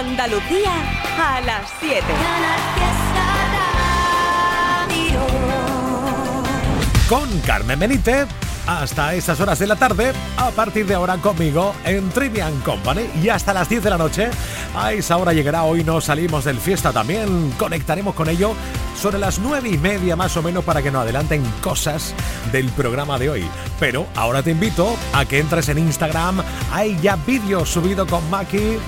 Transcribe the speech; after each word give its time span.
Andalucía 0.00 0.72
a 1.18 1.42
las 1.42 1.70
7. 1.78 2.02
Con 7.06 7.40
Carmen 7.40 7.78
Benítez 7.78 8.26
hasta 8.66 9.14
esas 9.14 9.40
horas 9.40 9.58
de 9.58 9.66
la 9.66 9.76
tarde, 9.76 10.12
a 10.38 10.50
partir 10.52 10.86
de 10.86 10.94
ahora 10.94 11.18
conmigo 11.18 11.74
en 11.84 12.08
Trivian 12.10 12.60
Company 12.60 13.10
y 13.22 13.28
hasta 13.28 13.52
las 13.52 13.68
10 13.68 13.84
de 13.84 13.90
la 13.90 13.98
noche. 13.98 14.30
A 14.74 14.94
esa 14.94 15.18
hora 15.18 15.34
llegará 15.34 15.64
hoy, 15.64 15.84
nos 15.84 16.04
salimos 16.04 16.44
del 16.44 16.56
fiesta 16.56 16.92
también, 16.92 17.50
conectaremos 17.58 18.14
con 18.14 18.30
ello 18.30 18.54
sobre 18.98 19.18
las 19.18 19.38
9 19.38 19.68
y 19.68 19.76
media 19.76 20.16
más 20.16 20.34
o 20.38 20.42
menos 20.42 20.64
para 20.64 20.80
que 20.80 20.90
nos 20.90 21.02
adelanten 21.02 21.42
cosas 21.60 22.14
del 22.52 22.70
programa 22.70 23.18
de 23.18 23.28
hoy. 23.28 23.44
Pero 23.78 24.06
ahora 24.14 24.42
te 24.42 24.52
invito 24.52 24.96
a 25.12 25.26
que 25.26 25.40
entres 25.40 25.68
en 25.68 25.76
Instagram, 25.76 26.42
hay 26.72 26.98
ya 27.02 27.16
vídeos 27.16 27.68
subidos 27.68 28.08
con 28.08 28.28
Maki 28.30 28.78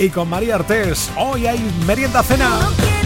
y 0.00 0.08
con 0.08 0.28
María 0.30 0.54
Artés. 0.54 1.10
Hoy 1.16 1.46
hay 1.46 1.58
merienda 1.86 2.22
cena. 2.22 2.99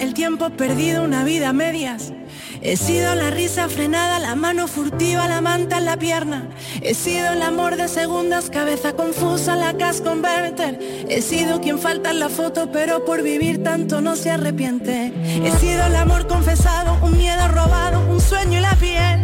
El 0.00 0.14
tiempo 0.14 0.50
perdido, 0.50 1.04
una 1.04 1.24
vida 1.24 1.50
a 1.50 1.52
medias. 1.52 2.12
He 2.60 2.76
sido 2.76 3.14
la 3.14 3.30
risa 3.30 3.68
frenada, 3.68 4.18
la 4.18 4.34
mano 4.34 4.66
furtiva, 4.68 5.28
la 5.28 5.40
manta 5.40 5.78
en 5.78 5.84
la 5.84 5.96
pierna. 5.96 6.48
He 6.80 6.94
sido 6.94 7.32
el 7.32 7.42
amor 7.42 7.76
de 7.76 7.88
segundas, 7.88 8.48
cabeza 8.48 8.94
confusa, 8.94 9.56
la 9.56 9.76
cash 9.76 10.00
converter. 10.00 10.78
He 11.08 11.20
sido 11.20 11.60
quien 11.60 11.78
falta 11.78 12.10
en 12.10 12.20
la 12.20 12.28
foto, 12.28 12.72
pero 12.72 13.04
por 13.04 13.22
vivir 13.22 13.62
tanto 13.62 14.00
no 14.00 14.16
se 14.16 14.30
arrepiente. 14.30 15.12
He 15.44 15.50
sido 15.58 15.84
el 15.84 15.96
amor 15.96 16.26
confesado, 16.26 16.98
un 17.02 17.18
miedo 17.18 17.46
robado, 17.48 18.00
un 18.10 18.20
sueño 18.20 18.58
y 18.58 18.62
la 18.62 18.74
piel. 18.76 19.23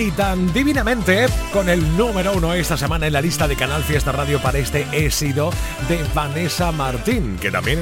Y 0.00 0.10
tan 0.12 0.52
divinamente 0.54 1.26
con 1.52 1.68
el 1.68 1.96
número 1.96 2.32
uno 2.32 2.54
esta 2.54 2.78
semana 2.78 3.06
en 3.06 3.12
la 3.12 3.20
lista 3.20 3.46
de 3.46 3.54
Canal 3.54 3.84
Fiesta 3.84 4.12
Radio 4.12 4.40
para 4.40 4.56
este 4.56 4.86
he 4.92 5.10
sido 5.10 5.50
de 5.88 6.02
Vanessa 6.14 6.72
Martín, 6.72 7.36
que 7.38 7.50
también 7.50 7.80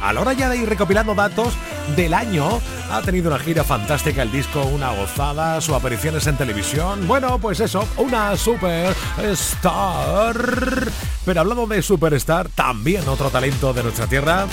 a 0.00 0.14
la 0.14 0.22
hora 0.22 0.32
ya 0.32 0.48
de 0.48 0.56
ir 0.56 0.66
recopilando 0.66 1.14
datos 1.14 1.52
del 1.94 2.14
año 2.14 2.60
ha 2.90 3.02
tenido 3.02 3.28
una 3.28 3.38
gira 3.38 3.64
fantástica 3.64 4.22
el 4.22 4.32
disco, 4.32 4.64
una 4.64 4.92
gozada, 4.92 5.60
sus 5.60 5.74
apariciones 5.74 6.26
en 6.26 6.38
televisión, 6.38 7.06
bueno 7.06 7.38
pues 7.38 7.60
eso, 7.60 7.86
una 7.98 8.34
superstar. 8.36 8.96
Pero 11.26 11.40
hablando 11.40 11.66
de 11.66 11.82
superstar, 11.82 12.48
también 12.48 13.06
otro 13.08 13.28
talento 13.28 13.74
de 13.74 13.82
nuestra 13.82 14.06
tierra, 14.06 14.46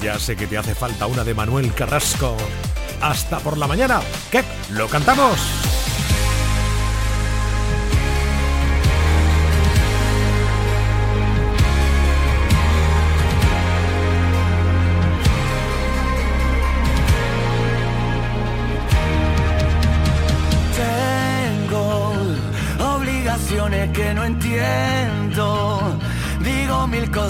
ya 0.00 0.16
sé 0.20 0.36
que 0.36 0.46
te 0.46 0.56
hace 0.56 0.76
falta 0.76 1.06
una 1.06 1.24
de 1.24 1.34
Manuel 1.34 1.74
Carrasco. 1.74 2.36
Hasta 3.00 3.38
por 3.38 3.58
la 3.58 3.66
mañana. 3.66 4.00
¿Qué? 4.30 4.44
¿Lo 4.70 4.86
cantamos? 4.86 5.69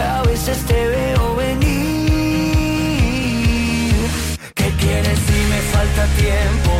a 0.00 0.22
veces 0.22 0.58
te 0.64 0.88
veo 0.88 1.36
venir. 1.36 1.72
¿Qué 4.54 4.70
quieres 4.80 5.18
si 5.18 5.38
me 5.52 5.60
falta 5.72 6.06
tiempo 6.16 6.70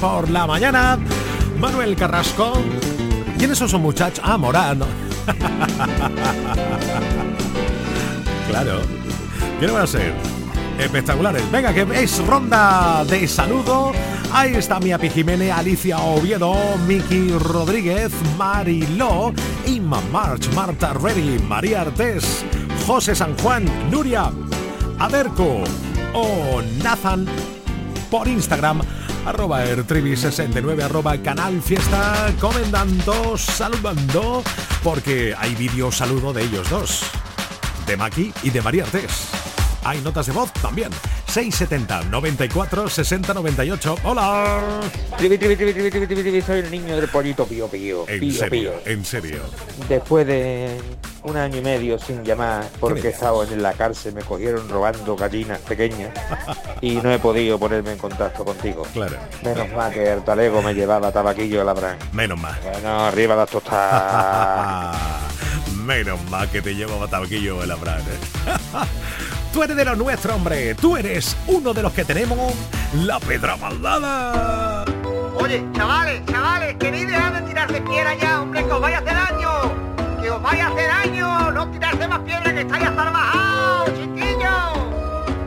Por 0.00 0.30
la 0.30 0.46
mañana. 0.46 0.98
Manuel 1.58 1.94
Carrasco. 1.96 2.54
¿Quiénes 3.38 3.58
son 3.58 3.68
esos 3.68 3.80
muchachos? 3.80 4.24
Ah, 4.24 4.38
claro. 8.48 8.80
¿Qué 9.60 9.66
no 9.66 9.74
van 9.74 9.82
a 9.82 9.86
ser? 9.86 10.14
Espectaculares. 10.78 11.50
Venga, 11.50 11.72
que 11.74 11.86
es 12.02 12.24
ronda 12.26 13.04
de 13.04 13.28
saludo. 13.28 13.92
Ahí 14.32 14.54
está 14.54 14.80
mi 14.80 14.92
Api 14.92 15.10
Jiménez, 15.10 15.52
Alicia 15.52 15.98
Oviedo, 15.98 16.54
Miki 16.86 17.30
Rodríguez, 17.32 18.10
Mariló, 18.38 19.32
Inma 19.66 20.00
March, 20.10 20.48
Marta 20.54 20.94
Reddy, 20.94 21.38
María 21.40 21.82
Artés, 21.82 22.44
José 22.86 23.14
San 23.14 23.36
Juan, 23.38 23.66
Nuria, 23.90 24.32
Aderco 24.98 25.64
o 26.14 26.62
Nathan 26.82 27.26
por 28.10 28.26
Instagram 28.28 28.80
arroba 29.24 29.64
ertrivi69 29.64 30.82
arroba 30.82 31.16
canal 31.18 31.60
fiesta 31.62 32.32
comentando 32.40 33.36
saludando 33.38 34.42
porque 34.82 35.34
hay 35.38 35.54
vídeo 35.54 35.92
saludo 35.92 36.32
de 36.32 36.42
ellos 36.42 36.68
dos 36.70 37.02
de 37.86 37.96
Maki 37.96 38.32
y 38.42 38.50
de 38.50 38.62
María 38.62 38.84
Artés. 38.84 39.28
Hay 39.84 40.00
notas 40.00 40.26
de 40.26 40.32
voz 40.32 40.52
también 40.54 40.90
670 41.32 42.10
94 42.10 42.90
60 42.90 43.32
98 43.32 43.96
hola 44.04 44.80
Trivi, 45.16 45.38
trivi, 45.38 45.56
trivi, 45.56 45.72
trivi, 45.72 45.90
trivi, 45.90 46.06
trivi, 46.06 46.22
trivi, 46.22 46.42
soy 46.42 46.58
el 46.58 46.70
niño 46.70 46.94
del 46.94 47.08
pollito 47.08 47.46
pío 47.46 47.68
pío. 47.68 48.04
en 48.06 48.20
pío, 48.20 48.32
serio 48.38 48.72
pío. 48.72 48.92
en 48.92 49.02
serio 49.02 49.40
Después 49.88 50.26
de 50.26 50.78
un 51.22 51.38
año 51.38 51.56
y 51.56 51.62
medio 51.62 51.98
sin 51.98 52.22
llamar 52.22 52.68
porque 52.78 53.08
estaba 53.08 53.44
en 53.44 53.62
la 53.62 53.72
cárcel, 53.72 54.12
me 54.12 54.20
cogieron 54.20 54.68
robando 54.68 55.16
gallinas 55.16 55.58
pequeñas 55.60 56.10
y 56.82 56.96
no 56.96 57.10
he 57.10 57.18
podido 57.18 57.58
ponerme 57.58 57.92
en 57.92 57.98
contacto 57.98 58.44
contigo. 58.44 58.86
claro 58.92 59.16
Menos 59.42 59.72
mal 59.72 59.90
que 59.90 60.12
el 60.12 60.22
talego 60.24 60.60
me 60.60 60.74
llevaba 60.74 61.12
tabaquillo 61.12 61.60
de 61.60 61.64
la 61.64 61.96
menos 62.12 62.38
mal 62.38 62.60
Bueno, 62.62 63.06
arriba 63.06 63.36
las 63.36 63.48
tostadas. 63.48 64.96
Menos 65.82 66.22
mal 66.30 66.48
que 66.50 66.60
te 66.60 66.74
llevo 66.74 67.08
tabaquillo 67.08 67.62
en 67.62 67.68
la. 67.70 67.76
Tú 69.52 69.62
eres 69.62 69.76
de 69.76 69.84
los 69.84 69.98
nuestros, 69.98 70.34
hombre. 70.34 70.74
Tú 70.74 70.96
eres 70.96 71.36
uno 71.46 71.74
de 71.74 71.82
los 71.82 71.92
que 71.92 72.06
tenemos 72.06 72.54
la 72.94 73.20
pedra 73.20 73.54
maldada. 73.58 74.84
Oye, 75.34 75.62
chavales, 75.74 76.22
chavales, 76.24 76.76
queréis 76.76 77.06
dejar 77.06 77.34
de 77.34 77.48
tirarse 77.48 77.80
piedra 77.82 78.14
ya, 78.14 78.40
hombre, 78.40 78.64
que 78.64 78.72
os 78.72 78.80
vaya 78.80 78.96
a 78.96 79.00
hacer 79.00 79.14
daño. 79.14 80.22
Que 80.22 80.30
os 80.30 80.42
vaya 80.42 80.68
a 80.68 80.72
hacer 80.72 80.88
daño. 80.88 81.50
No 81.52 81.70
tirarse 81.70 82.08
más 82.08 82.20
piedra 82.20 82.54
que 82.54 82.60
estáis 82.62 82.84
hasta 82.86 83.10
bajados, 83.10 83.90
chiquillos. 83.94 84.78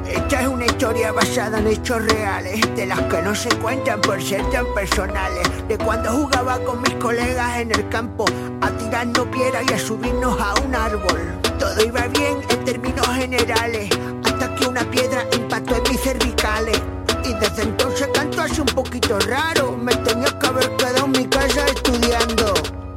Esta 0.08 0.42
es 0.42 0.48
una 0.50 0.66
historia 0.66 1.12
basada 1.12 1.58
en 1.58 1.68
hechos 1.68 2.06
reales, 2.06 2.76
de 2.76 2.86
las 2.86 3.02
que 3.02 3.22
no 3.24 3.34
se 3.34 3.50
cuentan 3.58 4.02
por 4.02 4.22
ser 4.22 4.48
tan 4.52 4.66
personales. 4.76 5.68
De 5.68 5.80
cuando 5.80 6.12
jugaba 6.12 6.60
con 6.60 6.80
mis 6.84 6.94
colegas 6.96 7.58
en 7.58 7.72
el 7.72 7.90
campo, 7.90 8.26
a 8.62 8.70
tirarnos 8.70 9.26
piedra 9.30 9.62
y 9.68 9.74
a 9.74 9.80
subirnos 9.80 10.40
a 10.40 10.54
un 10.62 10.76
árbol. 10.76 11.45
Todo 11.60 11.84
iba 11.86 12.08
bien 12.08 12.38
en 12.50 12.66
términos 12.66 13.08
generales, 13.08 13.90
hasta 14.26 14.56
que 14.56 14.68
una 14.68 14.84
piedra 14.92 15.26
impactó 15.34 15.76
en 15.76 15.84
mis 15.92 16.02
cervicales. 16.02 16.82
Y 17.24 17.34
desde 17.36 17.64
entonces 17.64 18.08
canto 18.14 18.42
así 18.42 18.62
un 18.62 18.68
poquito 18.68 19.18
raro, 19.20 19.72
me 19.78 19.96
tenía 19.96 20.28
que 20.40 20.48
haber 20.48 20.76
quedado 20.76 21.06
en 21.06 21.12
mi 21.12 21.26
casa 21.26 21.66
estudiando. 21.68 22.54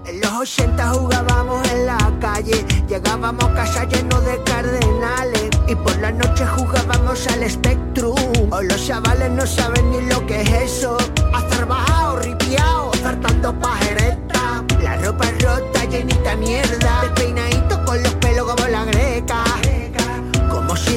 En 0.06 0.20
los 0.20 0.32
80 0.32 0.88
jugábamos 0.90 1.70
en 1.70 1.86
la 1.86 2.12
calle, 2.20 2.64
llegábamos 2.88 3.44
a 3.44 3.54
casa 3.54 3.84
llenos 3.84 4.24
de 4.24 4.42
cardenales 4.44 5.48
y 5.66 5.74
por 5.74 5.96
la 5.98 6.10
noche 6.10 6.46
jugábamos 6.46 7.26
al 7.28 7.50
Spectrum. 7.50 8.16
Hoy 8.50 8.66
los 8.66 8.86
chavales 8.86 9.30
no 9.30 9.46
saben 9.46 9.90
ni 9.90 10.00
lo 10.10 10.26
que 10.26 10.40
es 10.40 10.50
eso. 10.50 10.96
Estar 10.98 11.66
bajado, 11.66 12.20
ripiao, 12.20 12.90
saltando 13.02 13.52
pajereta. 13.60 14.64
La 14.82 14.96
ropa 14.96 15.26
rota, 15.40 15.84
llenita 15.84 16.36
mierda. 16.36 16.77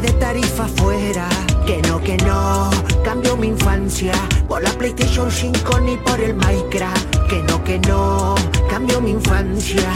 De 0.02 0.12
tarifa 0.14 0.68
fuera. 0.68 1.28
Que 1.66 1.82
no, 1.84 2.02
que 2.02 2.18
no, 2.18 2.70
cambio 3.04 3.38
mi 3.38 3.48
infancia 3.48 4.14
por 4.48 4.62
la 4.64 4.72
PlayStation 4.72 5.30
5 5.32 5.80
ni 5.82 5.98
por 5.98 6.20
el 6.20 6.36
Minecraft. 6.36 7.28
Que 7.30 7.44
no, 7.44 7.64
que 7.64 7.80
no, 7.80 8.36
cambio 8.70 9.00
mi 9.00 9.12
infancia. 9.12 9.92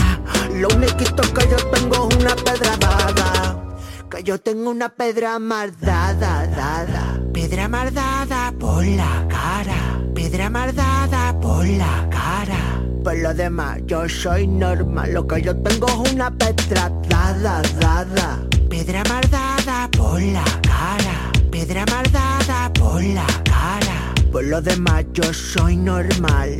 Lo 0.53 0.67
único 0.75 0.97
que 0.97 1.50
yo 1.50 1.57
tengo 1.71 2.09
es 2.09 2.15
una 2.15 2.35
pedra 2.35 2.77
dada. 2.77 3.77
Que 4.09 4.24
yo 4.24 4.39
tengo 4.39 4.69
una 4.69 4.89
pedra 4.89 5.39
mardada, 5.39 6.47
dada. 6.47 7.19
Pedra 7.33 7.67
mardada 7.67 8.53
por 8.57 8.85
la 8.85 9.25
cara. 9.27 10.01
Pedra 10.13 10.50
mardada 10.50 11.38
por 11.39 11.65
la 11.67 12.07
cara. 12.09 12.81
Por 13.03 13.17
lo 13.17 13.33
demás, 13.33 13.79
yo 13.85 14.07
soy 14.07 14.47
normal. 14.47 15.13
Lo 15.13 15.27
que 15.27 15.41
yo 15.41 15.55
tengo 15.62 15.88
es 15.88 16.13
una 16.13 16.31
pedra 16.31 16.89
dada, 17.09 17.62
dada. 17.79 18.54
Pedra 18.77 19.03
mardada 19.08 19.89
por 19.89 20.22
la 20.22 20.44
cara. 20.62 21.32
Pedra 21.50 21.86
mardada 21.86 22.70
por 22.74 23.01
la 23.01 23.25
cara. 23.46 24.13
Por 24.34 24.44
lo 24.44 24.62
demás, 24.62 25.05
yo 25.13 25.34
soy 25.34 25.77
normal. 25.77 26.60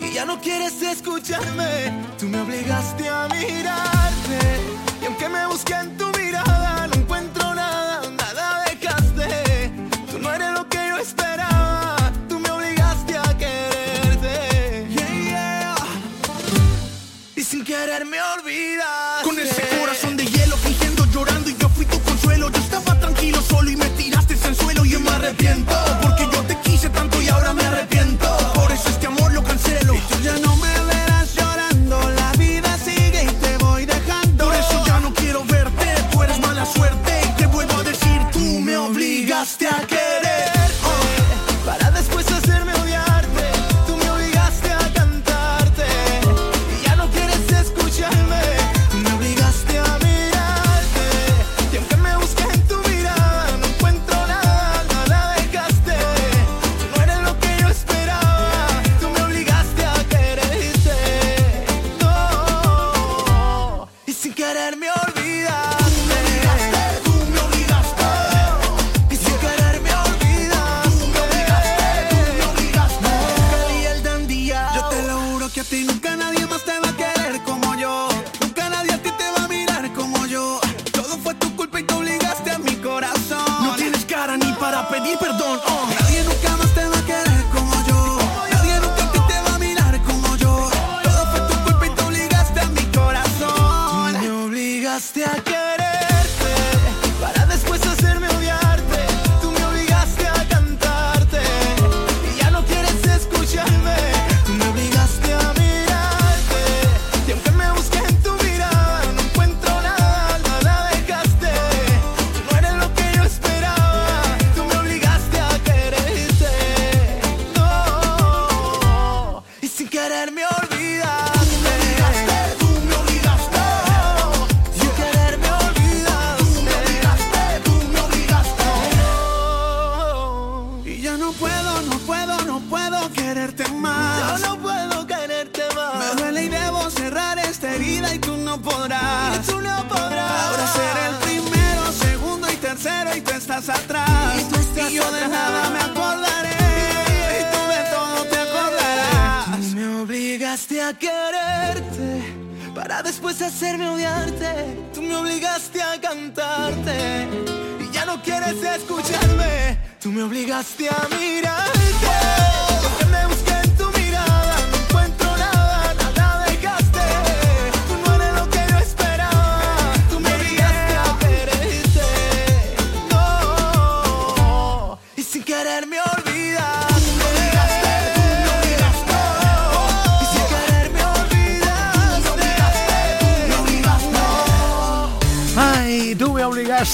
y 0.00 0.12
ya 0.12 0.24
no 0.24 0.40
quieres 0.40 0.80
escucharme. 0.82 1.92
Tú 2.18 2.26
me 2.26 2.40
obligaste 2.40 3.08
a 3.08 3.28
mirarte 3.28 4.40
y 5.02 5.06
aunque 5.06 5.28
me 5.28 5.46
busqué 5.46 5.74
en 5.74 5.96
tu 5.96 6.06
mirada 6.18 6.86
no 6.88 6.94
encuentro 6.94 7.54
nada, 7.54 8.02
nada 8.10 8.64
dejaste. 8.64 9.70
Tú 10.10 10.18
no 10.18 10.32
eres 10.32 10.50
lo 10.52 10.68
que 10.68 10.78
yo 10.88 10.96
esperaba. 10.98 11.96
Tú 12.28 12.38
me 12.38 12.50
obligaste 12.50 13.16
a 13.16 13.36
quererte. 13.36 14.86
Yeah, 14.90 15.08
yeah. 15.08 15.74
Y 17.36 17.42
sin 17.42 17.64
querer 17.64 18.04
me 18.04 18.20
olvidas. 18.20 19.22
Con 19.24 19.38
ese 19.38 19.62
corazón 19.78 20.16
de 20.16 20.26
hielo 20.26 20.56
fingiendo 20.56 21.06
llorando 21.06 21.48
y 21.50 21.56
yo 21.56 21.68
fui 21.68 21.86
tu 21.86 22.00
consuelo. 22.02 22.50
Yo 22.50 22.60
estaba 22.60 22.98
tranquilo 22.98 23.40
solo 23.42 23.70
y 23.70 23.76
me 23.76 23.88
tiraste 23.90 24.34
en 24.44 24.54
suelo 24.54 24.84
y 24.84 24.90
yo 24.90 25.00
me 25.00 25.10
arrepiento 25.10 25.74
porque 26.02 26.28
yo 26.32 26.39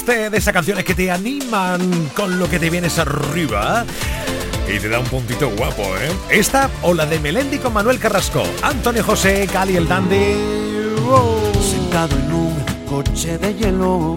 obligaste 0.07 0.31
de 0.31 0.39
esas 0.39 0.53
canciones 0.53 0.85
que 0.85 0.95
te 0.95 1.11
animan 1.11 2.11
con 2.15 2.39
lo 2.39 2.49
que 2.49 2.59
te 2.59 2.71
vienes 2.71 2.99
arriba. 2.99 3.85
Y 4.73 4.79
te 4.79 4.89
da 4.89 4.99
un 4.99 5.07
puntito 5.07 5.49
guapo, 5.51 5.83
¿eh? 5.83 6.11
Esta 6.31 6.71
o 6.83 6.93
la 6.93 7.07
de 7.07 7.19
Melendi 7.21 7.59
con 7.59 7.73
Manuel 7.73 7.99
Carrasco. 7.99 8.43
Antonio 8.63 9.05
José, 9.05 9.49
Cali 9.53 9.77
el 9.77 9.87
Dandy. 9.87 10.35
¡Wow! 11.05 11.53
Sentado 11.63 12.17
en 12.17 12.33
un 12.33 12.55
coche 12.89 13.39
de 13.39 13.55
hielo 13.55 14.17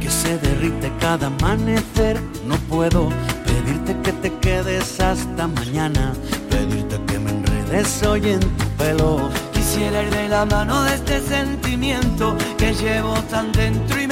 que 0.00 0.10
se 0.10 0.38
derrite 0.38 0.92
cada 1.00 1.28
amanecer. 1.28 2.20
No 2.46 2.56
puedo 2.68 3.08
pedirte 3.46 3.96
que 4.02 4.12
te 4.12 4.32
quedes 4.38 5.00
hasta 5.00 5.46
mañana, 5.48 6.12
pedirte 6.50 7.00
que 7.06 7.18
me 7.18 7.30
enredes 7.30 8.02
hoy 8.02 8.30
en 8.30 8.40
tu 8.40 8.68
pelo. 8.76 9.30
Quisiera 9.52 10.02
ir 10.02 10.10
de 10.10 10.28
la 10.28 10.44
mano 10.44 10.82
de 10.84 10.94
este 10.94 11.20
sentimiento 11.20 12.36
que 12.58 12.74
llevo 12.74 13.14
tan 13.30 13.50
dentro 13.52 14.00
y 14.00 14.05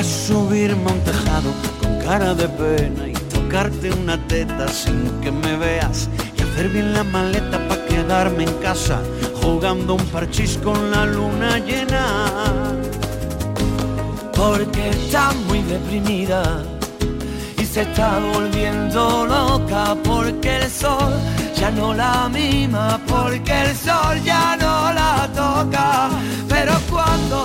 A 0.00 0.02
subirme 0.02 0.90
a 0.90 1.04
tejado 1.04 1.52
con 1.78 1.98
cara 1.98 2.32
de 2.34 2.48
pena 2.48 3.06
y 3.06 3.12
tocarte 3.12 3.92
una 3.92 4.16
teta 4.28 4.66
sin 4.66 5.10
que 5.20 5.30
me 5.30 5.58
veas 5.58 6.08
y 6.38 6.42
hacer 6.42 6.70
bien 6.70 6.94
la 6.94 7.04
maleta 7.04 7.58
para 7.68 7.84
quedarme 7.84 8.44
en 8.44 8.54
casa 8.62 9.02
jugando 9.42 9.96
un 9.96 10.04
parchís 10.06 10.58
con 10.64 10.90
la 10.90 11.04
luna 11.04 11.58
llena. 11.58 12.04
porque 14.34 14.88
está 14.88 15.32
muy 15.46 15.60
deprimida 15.64 16.62
y 17.58 17.64
se 17.66 17.82
está 17.82 18.20
volviendo 18.32 19.26
loca 19.26 19.94
porque 20.02 20.56
el 20.62 20.70
sol 20.70 21.12
ya 21.54 21.70
no 21.70 21.92
la 21.92 22.26
mima 22.30 22.98
porque 23.06 23.52
el 23.64 23.76
sol 23.76 24.18
ya 24.24 24.56
no 24.56 24.94
la 24.94 25.28
toca. 25.34 26.08
Pero 26.48 26.72
cuando 26.90 27.44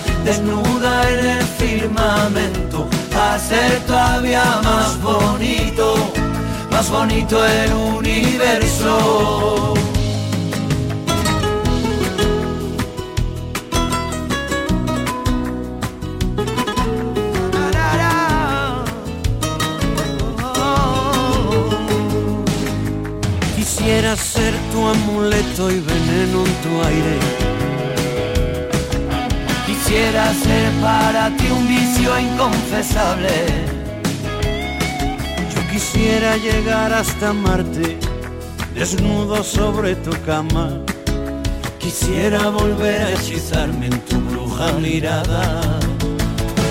desnuda 0.23 1.09
en 1.09 1.25
el 1.25 1.43
firmamento, 1.43 2.87
hacer 3.15 3.79
todavía 3.87 4.59
más 4.63 5.01
bonito, 5.01 5.95
más 6.71 6.89
bonito 6.89 7.45
el 7.45 7.73
universo. 7.73 9.73
Quisiera 23.55 24.15
ser 24.15 24.53
tu 24.71 24.87
amuleto 24.87 25.71
y 25.71 25.79
veneno 25.79 26.45
en 26.45 26.53
tu 26.63 26.83
aire. 26.87 27.50
Quisiera 29.91 30.33
ser 30.33 30.71
para 30.81 31.35
ti 31.35 31.51
un 31.51 31.67
vicio 31.67 32.17
inconfesable. 32.17 33.29
Yo 35.53 35.69
quisiera 35.69 36.37
llegar 36.37 36.93
hasta 36.93 37.33
Marte, 37.33 37.97
desnudo 38.73 39.43
sobre 39.43 39.95
tu 39.97 40.11
cama. 40.25 40.69
Quisiera 41.77 42.47
volver 42.47 43.01
a 43.01 43.11
hechizarme 43.11 43.87
en 43.87 43.99
tu 44.05 44.21
bruja 44.21 44.71
mirada. 44.79 45.61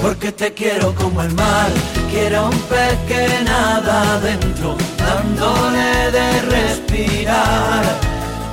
Porque 0.01 0.33
te 0.33 0.55
quiero 0.55 0.95
como 0.95 1.21
el 1.21 1.35
mar, 1.35 1.71
quiero 2.11 2.47
un 2.47 2.59
pez 2.71 2.97
que 3.07 3.45
nada 3.45 4.15
adentro, 4.15 4.79
dándole 4.97 6.11
de 6.11 6.41
respirar, 6.57 7.85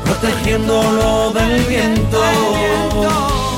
protegiéndolo 0.03 1.31
del 1.31 1.63
viento. 1.63 3.46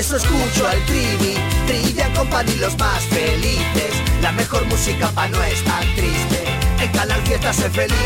Eso 0.00 0.16
escucho 0.16 0.66
al 0.66 0.82
Trivi, 0.86 1.34
Trilla 1.66 2.10
Company 2.14 2.54
los 2.54 2.76
más 2.78 3.02
felices. 3.04 3.92
La 4.22 4.32
mejor 4.32 4.64
música 4.64 5.08
pa' 5.08 5.28
no 5.28 5.42
estar 5.42 5.84
triste. 5.94 6.42
En 6.82 6.90
Canal 6.90 7.20
Fiesta 7.20 7.52
sé 7.52 7.68
feliz. 7.68 7.98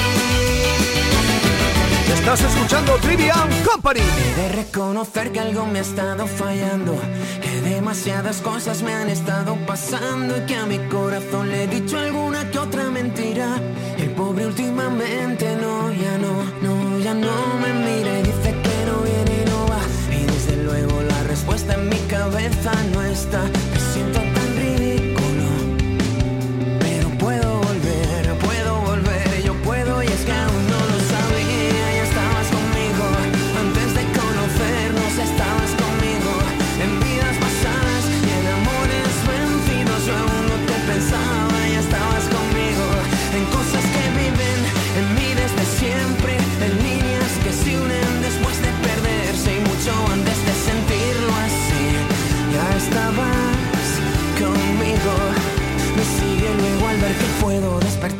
Estás 2.13 2.41
escuchando 2.41 2.97
Trivian 2.97 3.49
Company. 3.63 4.01
He 4.01 4.43
de 4.43 4.49
reconocer 4.49 5.31
que 5.31 5.39
algo 5.39 5.67
me 5.67 5.79
ha 5.79 5.83
estado 5.83 6.27
fallando, 6.27 6.99
que 7.41 7.61
demasiadas 7.61 8.41
cosas 8.41 8.83
me 8.83 8.93
han 8.93 9.09
estado 9.09 9.57
pasando 9.65 10.37
y 10.37 10.47
que 10.47 10.57
a 10.57 10.67
mi 10.67 10.79
corazón 10.89 11.49
le 11.49 11.63
he 11.63 11.69
dicho 11.69 11.97
alguna 11.97 12.51
que 12.51 12.59
otra 12.59 12.91
mentira. 12.91 13.61
El 13.99 14.11
pobre 14.11 14.47
últimamente 14.47 15.55
no, 15.63 15.93
ya 15.93 16.19
no, 16.19 16.43
no, 16.61 16.99
ya 16.99 17.15
no 17.15 17.31
me 17.63 17.73
mira 17.73 18.19
y 18.19 18.23
dice 18.25 18.44
en 21.73 21.89
mi 21.89 21.99
cabeza 22.09 22.73
no 22.93 23.03
está. 23.03 23.43
Me 23.43 23.81
siento 23.81 24.34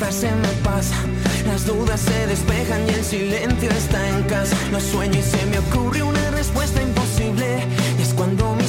despertarse 0.05 0.35
me 0.35 0.63
pasa. 0.63 0.95
Las 1.47 1.65
dudas 1.65 1.99
se 1.99 2.27
despejan 2.27 2.87
y 2.87 2.89
el 2.91 3.03
silencio 3.03 3.69
está 3.71 4.09
en 4.09 4.23
casa. 4.23 4.55
Lo 4.71 4.79
sueño 4.79 5.19
y 5.19 5.23
se 5.23 5.45
me 5.47 5.59
ocurre 5.59 6.03
una 6.03 6.31
respuesta 6.31 6.81
imposible. 6.81 7.59
Y 7.97 8.01
es 8.01 8.13
cuando 8.13 8.53
mis 8.55 8.64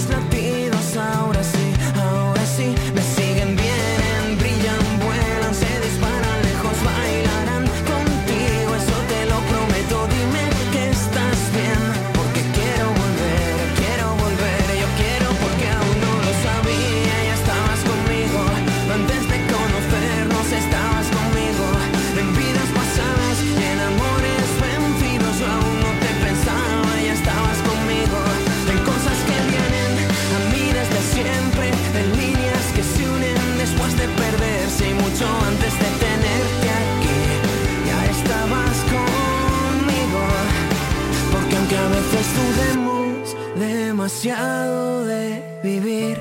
demasiado 44.07 45.05
de 45.05 45.61
vivir, 45.65 46.17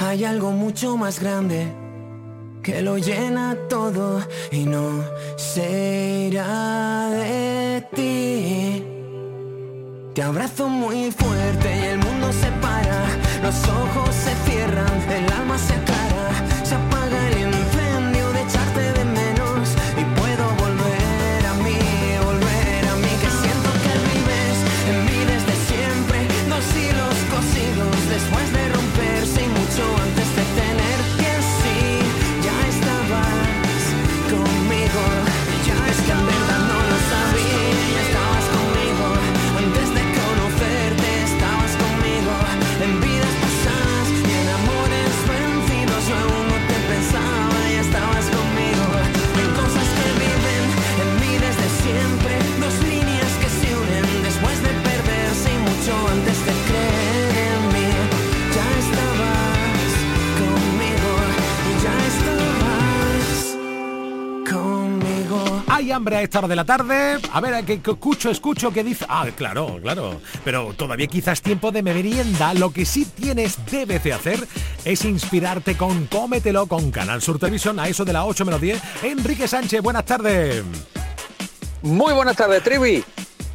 hay 0.00 0.22
algo 0.24 0.50
mucho 0.50 0.98
más 0.98 1.18
grande 1.18 1.66
que 2.62 2.82
lo 2.82 2.98
llena 2.98 3.56
todo 3.70 4.20
y 4.52 4.66
no 4.66 5.02
se 5.36 6.28
irá 6.28 7.08
de 7.08 7.86
ti. 7.96 8.84
Te 10.14 10.22
abrazo 10.22 10.68
muy 10.68 11.10
fuerte 11.10 11.68
y 11.74 11.84
el 11.86 11.98
mundo 11.98 12.30
se 12.34 12.50
para, 12.60 12.98
los 13.42 13.56
ojos 13.68 14.14
se 14.14 14.34
cierran, 14.44 15.00
el 15.10 15.32
alma 15.32 15.56
se 15.56 15.89
hay 65.90 65.96
hambre 65.96 66.16
a 66.18 66.22
esta 66.22 66.38
hora 66.38 66.48
de 66.48 66.56
la 66.56 66.64
tarde. 66.64 67.18
A 67.32 67.40
ver, 67.40 67.64
que, 67.64 67.80
que 67.80 67.90
escucho, 67.90 68.30
escucho 68.30 68.70
que 68.70 68.84
dice... 68.84 69.04
Ah, 69.08 69.26
claro, 69.34 69.78
claro. 69.82 70.20
Pero 70.44 70.72
todavía 70.74 71.08
quizás 71.08 71.42
tiempo 71.42 71.72
de 71.72 71.82
merienda. 71.82 72.54
Lo 72.54 72.72
que 72.72 72.84
sí 72.84 73.04
tienes, 73.04 73.58
debes 73.70 74.04
de 74.04 74.12
hacer, 74.12 74.46
es 74.84 75.04
inspirarte 75.04 75.76
con 75.76 76.06
Cómetelo 76.06 76.66
con 76.66 76.92
Canal 76.92 77.20
Sur 77.20 77.40
Televisión 77.40 77.80
a 77.80 77.88
eso 77.88 78.04
de 78.04 78.12
la 78.12 78.24
8 78.24 78.44
menos 78.44 78.60
10. 78.60 78.80
Enrique 79.02 79.48
Sánchez, 79.48 79.82
buenas 79.82 80.04
tardes. 80.04 80.62
Muy 81.82 82.12
buenas 82.12 82.36
tardes, 82.36 82.62
Trivi. 82.62 83.02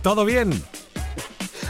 ¿Todo 0.02 0.26
bien? 0.26 0.52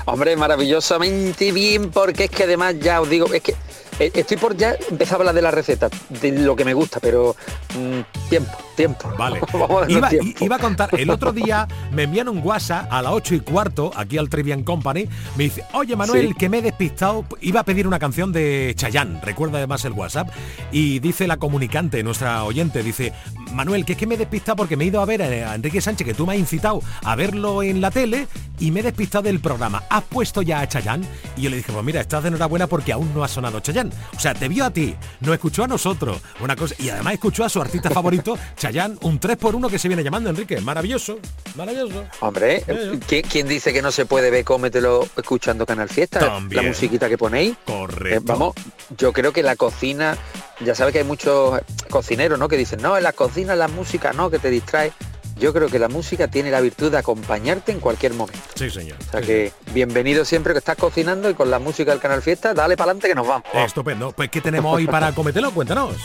Hombre, 0.06 0.36
maravillosamente 0.36 1.52
bien, 1.52 1.92
porque 1.92 2.26
es 2.26 2.30
que 2.32 2.44
además 2.44 2.76
ya 2.80 3.02
os 3.02 3.10
digo, 3.10 3.32
es 3.34 3.42
que 3.42 3.56
eh, 4.00 4.12
estoy 4.14 4.38
por 4.38 4.58
ya 4.58 4.76
empezar 4.90 5.18
a 5.18 5.20
hablar 5.20 5.36
de 5.36 5.42
la 5.42 5.52
receta, 5.52 5.90
de 6.10 6.32
lo 6.32 6.56
que 6.56 6.66
me 6.66 6.74
gusta, 6.74 7.00
pero 7.00 7.36
mm, 7.78 8.30
tiempo, 8.30 8.52
tiempo. 8.76 9.12
Vale. 9.18 9.40
Vamos 9.54 9.90
Iba, 9.90 10.10
tiempo. 10.10 10.44
iba 10.46 10.56
a 10.56 10.60
contar, 10.60 10.90
el 10.98 11.10
otro 11.10 11.32
día 11.32 11.68
me 11.92 12.04
envían 12.04 12.30
un 12.30 12.40
WhatsApp 12.44 12.88
a 12.92 13.02
las 13.02 13.12
8 13.14 13.36
y 13.36 13.40
cuarto, 13.42 13.92
aquí 13.96 14.18
al 14.18 14.30
Trivian 14.30 14.64
Company, 14.64 15.08
me 15.36 15.46
dice, 15.46 15.64
oye 15.74 15.96
Manuel, 15.96 16.30
Sí. 16.30 16.34
que 16.36 16.50
me 16.50 16.58
he 16.60 16.62
despistado, 16.62 17.26
iba 17.42 17.60
a 17.62 17.64
pedir 17.64 17.88
una 17.88 18.00
canción 18.00 18.32
de 18.32 18.74
Chayanne, 18.76 19.20
recuerda 19.22 19.58
además 19.58 19.84
el 19.86 19.94
WhatsApp, 19.94 20.30
y 20.72 21.00
dice 21.00 21.28
la 21.28 21.38
comunicante, 21.38 22.04
nuestra 22.04 22.44
oyente, 22.44 22.84
dice, 22.84 23.14
Manuel, 23.54 23.86
que 23.86 23.94
es 23.94 23.98
que 23.98 24.08
me 24.08 24.16
he 24.16 24.18
despistado 24.18 24.56
porque 24.58 24.76
me 24.78 24.84
he 24.84 24.88
ido 24.88 25.02
a 25.02 25.06
ver 25.06 25.22
a 25.22 25.56
Enrique 25.56 25.82
Sánchez, 25.82 26.06
que 26.08 26.14
tú 26.14 26.26
me 26.26 26.34
has 26.34 26.40
incitado 26.40 26.82
a 27.04 27.16
verlo 27.16 27.64
en 27.64 27.82
la 27.82 27.92
tele, 27.92 28.28
y 28.60 28.72
me 28.72 28.80
he 28.80 28.84
despistado 28.84 29.24
del 29.24 29.40
programa. 29.40 29.84
¿Has 29.90 30.04
puesto 30.04 30.42
ya 30.42 30.62
a 30.62 30.68
Chayanne? 30.68 31.06
Y 31.38 31.42
yo 31.44 31.50
le 31.50 31.58
dije, 31.58 31.72
pues 31.72 31.84
mira, 31.84 32.02
estás 32.02 32.24
de 32.24 32.30
enhorabuena 32.30 32.68
porque 32.68 32.92
aún 32.94 33.14
no 33.14 33.24
ha 33.24 33.28
sonado 33.28 33.60
Chayanne. 33.60 33.92
O 34.16 34.20
sea, 34.20 34.34
te 34.34 34.48
vio 34.48 34.66
a 34.66 34.70
ti, 34.72 34.96
no 35.22 35.34
escuchó 35.34 35.64
a 35.64 35.68
nosotros. 35.68 36.22
Una 36.42 36.56
cosa, 36.56 36.76
y 36.80 36.90
además 36.90 37.14
escuchó 37.16 37.44
a 37.44 37.50
su 37.50 37.62
artista 37.62 37.90
favorito, 37.92 38.38
Chayanne, 38.66 38.98
un 39.02 39.20
3 39.20 39.38
por 39.38 39.56
1 39.56 39.70
que 39.70 39.80
se 39.80 39.88
viene 39.88 40.04
llamando 40.04 40.30
Enrique. 40.30 40.60
Maravilloso, 40.62 41.20
maravilloso. 41.56 42.06
Hombre, 42.20 42.64
¿quién, 43.08 43.22
quién 43.24 43.48
dice 43.48 43.72
que 43.74 43.82
no 43.82 43.92
se 43.92 44.06
puede 44.06 44.32
ver 44.32 44.44
Cómetelo 44.44 45.08
escuchando 45.18 45.66
Canal 45.66 45.90
Fiesta? 45.90 46.20
También. 46.20 46.64
La 46.64 46.70
musiquita 46.70 47.10
que 47.10 47.18
ponéis. 47.18 47.56
Correcto. 47.66 48.18
Eh, 48.18 48.22
vamos, 48.24 48.56
yo 48.98 49.14
creo 49.14 49.32
que 49.34 49.44
la 49.44 49.56
cocina, 49.56 50.18
ya 50.62 50.76
sabes 50.76 50.94
que 50.94 51.00
hay 51.00 51.06
muchos 51.06 51.60
cocineros, 51.90 52.40
¿no? 52.40 52.48
Que 52.48 52.58
dicen, 52.58 52.82
no, 52.82 52.98
en 52.98 53.04
la 53.04 53.14
cocina 53.14 53.56
la 53.56 53.68
música 53.68 54.14
no, 54.14 54.30
que 54.30 54.40
te 54.40 54.50
distrae. 54.50 54.92
Yo 55.38 55.52
creo 55.52 55.68
que 55.68 55.80
la 55.80 55.90
música 55.90 56.30
tiene 56.30 56.50
la 56.50 56.62
virtud 56.62 56.92
de 56.92 56.98
acompañarte 56.98 57.74
en 57.74 57.82
cualquier 57.82 58.14
momento. 58.14 58.40
Sí, 58.56 58.70
señor. 58.70 58.98
O 59.06 59.12
sea 59.12 59.22
que 59.22 59.52
bienvenido 59.74 60.24
siempre 60.24 60.54
que 60.54 60.60
estás 60.60 60.78
cocinando 60.78 61.30
y 61.30 61.34
con 61.34 61.52
la 61.52 61.60
música 61.60 61.92
del 61.92 62.00
Canal 62.00 62.22
Fiesta, 62.22 62.54
dale 62.54 62.78
para 62.78 62.92
adelante 62.92 63.10
que 63.10 63.16
nos 63.16 63.28
vamos. 63.28 63.46
Estupendo. 63.54 64.14
Pues, 64.14 64.30
¿qué 64.30 64.40
tenemos 64.40 64.74
hoy 64.74 64.88
para 64.88 65.12
cometelo? 65.12 65.52
Cuéntanos. 65.52 65.98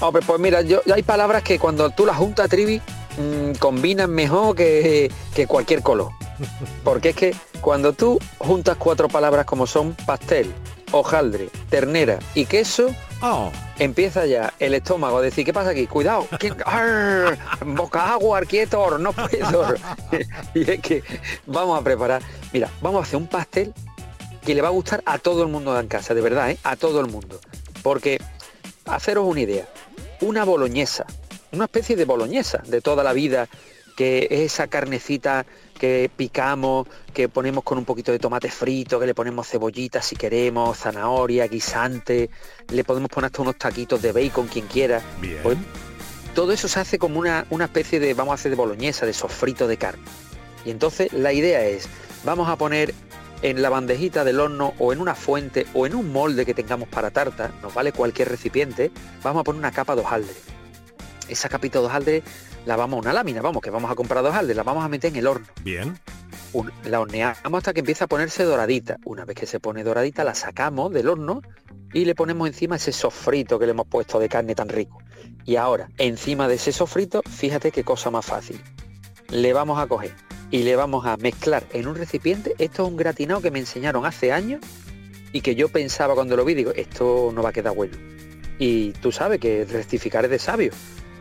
Hombre, 0.00 0.22
pues 0.26 0.38
mira, 0.40 0.60
yo, 0.62 0.80
hay 0.92 1.02
palabras 1.02 1.42
que 1.42 1.58
cuando 1.58 1.90
tú 1.90 2.04
las 2.04 2.16
juntas, 2.16 2.48
Trivi, 2.48 2.80
mm, 3.16 3.52
combinan 3.58 4.10
mejor 4.10 4.54
que, 4.56 5.10
que 5.34 5.46
cualquier 5.46 5.82
color. 5.82 6.10
Porque 6.84 7.10
es 7.10 7.16
que 7.16 7.34
cuando 7.60 7.92
tú 7.92 8.18
juntas 8.38 8.76
cuatro 8.78 9.08
palabras 9.08 9.46
como 9.46 9.66
son 9.66 9.94
pastel, 10.06 10.52
hojaldre, 10.92 11.48
ternera 11.70 12.18
y 12.34 12.44
queso, 12.46 12.88
Oh, 13.26 13.50
empieza 13.78 14.26
ya 14.26 14.52
el 14.58 14.74
estómago 14.74 15.16
a 15.16 15.22
decir, 15.22 15.46
¿qué 15.46 15.52
pasa 15.54 15.70
aquí? 15.70 15.86
Cuidado, 15.86 16.26
¿quién- 16.38 16.56
Arr, 16.66 17.38
boca 17.64 18.12
agua, 18.12 18.42
quieto, 18.42 18.98
no 18.98 19.12
puedo. 19.14 19.74
y 20.54 20.70
es 20.70 20.80
que 20.80 21.02
vamos 21.46 21.80
a 21.80 21.82
preparar, 21.82 22.20
mira, 22.52 22.68
vamos 22.82 23.00
a 23.00 23.02
hacer 23.04 23.16
un 23.16 23.26
pastel 23.26 23.72
que 24.44 24.54
le 24.54 24.60
va 24.60 24.68
a 24.68 24.72
gustar 24.72 25.02
a 25.06 25.16
todo 25.18 25.42
el 25.42 25.48
mundo 25.48 25.78
en 25.80 25.86
casa, 25.88 26.12
de 26.12 26.20
verdad, 26.20 26.50
¿eh? 26.50 26.58
a 26.64 26.76
todo 26.76 27.00
el 27.00 27.06
mundo. 27.06 27.40
Porque, 27.82 28.20
haceros 28.84 29.26
una 29.26 29.40
idea, 29.40 29.66
una 30.24 30.44
boloñesa, 30.44 31.06
una 31.52 31.64
especie 31.64 31.96
de 31.96 32.04
boloñesa 32.04 32.62
de 32.66 32.80
toda 32.80 33.04
la 33.04 33.12
vida, 33.12 33.48
que 33.96 34.26
es 34.30 34.40
esa 34.40 34.66
carnecita 34.66 35.46
que 35.78 36.10
picamos, 36.14 36.88
que 37.12 37.28
ponemos 37.28 37.62
con 37.64 37.78
un 37.78 37.84
poquito 37.84 38.10
de 38.10 38.18
tomate 38.18 38.50
frito, 38.50 38.98
que 38.98 39.06
le 39.06 39.14
ponemos 39.14 39.48
cebollita 39.48 40.02
si 40.02 40.16
queremos, 40.16 40.78
zanahoria, 40.78 41.46
guisante, 41.46 42.30
le 42.68 42.84
podemos 42.84 43.10
poner 43.10 43.26
hasta 43.26 43.42
unos 43.42 43.56
taquitos 43.56 44.00
de 44.02 44.12
bacon, 44.12 44.48
quien 44.48 44.66
quiera. 44.66 45.02
bien. 45.20 45.40
Pues, 45.42 45.58
todo 46.34 46.50
eso 46.52 46.66
se 46.66 46.80
hace 46.80 46.98
como 46.98 47.20
una, 47.20 47.46
una 47.50 47.66
especie 47.66 48.00
de, 48.00 48.12
vamos 48.12 48.32
a 48.32 48.34
hacer 48.34 48.50
de 48.50 48.56
boloñesa, 48.56 49.06
de 49.06 49.12
sofrito 49.12 49.68
de 49.68 49.76
carne. 49.76 50.02
Y 50.64 50.70
entonces 50.70 51.12
la 51.12 51.32
idea 51.32 51.64
es, 51.64 51.86
vamos 52.24 52.48
a 52.48 52.56
poner 52.56 52.92
en 53.44 53.60
la 53.60 53.68
bandejita 53.68 54.24
del 54.24 54.40
horno 54.40 54.72
o 54.78 54.94
en 54.94 55.02
una 55.02 55.14
fuente 55.14 55.66
o 55.74 55.84
en 55.86 55.94
un 55.94 56.10
molde 56.10 56.46
que 56.46 56.54
tengamos 56.54 56.88
para 56.88 57.10
tarta, 57.10 57.52
nos 57.62 57.74
vale 57.74 57.92
cualquier 57.92 58.30
recipiente, 58.30 58.90
vamos 59.22 59.42
a 59.42 59.44
poner 59.44 59.58
una 59.58 59.70
capa 59.70 59.94
de 59.94 60.00
hojaldre. 60.00 60.34
Esa 61.28 61.50
capita 61.50 61.78
de 61.78 61.84
hojaldre 61.84 62.22
la 62.64 62.76
vamos 62.76 62.96
a 62.96 63.00
una 63.00 63.12
lámina, 63.12 63.42
vamos, 63.42 63.60
que 63.62 63.68
vamos 63.68 63.90
a 63.90 63.94
comprar 63.94 64.22
dos 64.22 64.32
hojaldre, 64.32 64.54
la 64.54 64.62
vamos 64.62 64.82
a 64.82 64.88
meter 64.88 65.10
en 65.10 65.16
el 65.16 65.26
horno. 65.26 65.46
Bien. 65.62 65.98
Un- 66.54 66.72
la 66.84 67.00
horneamos 67.00 67.58
hasta 67.58 67.74
que 67.74 67.80
empieza 67.80 68.06
a 68.06 68.08
ponerse 68.08 68.44
doradita. 68.44 68.96
Una 69.04 69.26
vez 69.26 69.36
que 69.36 69.44
se 69.46 69.60
pone 69.60 69.84
doradita, 69.84 70.24
la 70.24 70.34
sacamos 70.34 70.90
del 70.92 71.08
horno 71.10 71.42
y 71.92 72.06
le 72.06 72.14
ponemos 72.14 72.48
encima 72.48 72.76
ese 72.76 72.92
sofrito 72.92 73.58
que 73.58 73.66
le 73.66 73.72
hemos 73.72 73.86
puesto 73.86 74.18
de 74.18 74.30
carne 74.30 74.54
tan 74.54 74.70
rico. 74.70 75.02
Y 75.44 75.56
ahora, 75.56 75.90
encima 75.98 76.48
de 76.48 76.54
ese 76.54 76.72
sofrito, 76.72 77.20
fíjate 77.28 77.72
qué 77.72 77.84
cosa 77.84 78.10
más 78.10 78.24
fácil. 78.24 78.58
Le 79.28 79.52
vamos 79.52 79.78
a 79.78 79.86
coger 79.86 80.14
y 80.54 80.62
le 80.62 80.76
vamos 80.76 81.04
a 81.04 81.16
mezclar 81.16 81.64
en 81.72 81.88
un 81.88 81.96
recipiente. 81.96 82.54
Esto 82.58 82.84
es 82.84 82.88
un 82.88 82.96
gratinado 82.96 83.40
que 83.40 83.50
me 83.50 83.58
enseñaron 83.58 84.06
hace 84.06 84.30
años 84.30 84.60
y 85.32 85.40
que 85.40 85.56
yo 85.56 85.68
pensaba 85.68 86.14
cuando 86.14 86.36
lo 86.36 86.44
vi, 86.44 86.54
digo, 86.54 86.70
esto 86.76 87.32
no 87.34 87.42
va 87.42 87.48
a 87.48 87.52
quedar 87.52 87.74
bueno. 87.74 87.96
Y 88.60 88.92
tú 88.92 89.10
sabes 89.10 89.40
que 89.40 89.64
rectificar 89.64 90.24
es 90.26 90.30
de 90.30 90.38
sabio. 90.38 90.70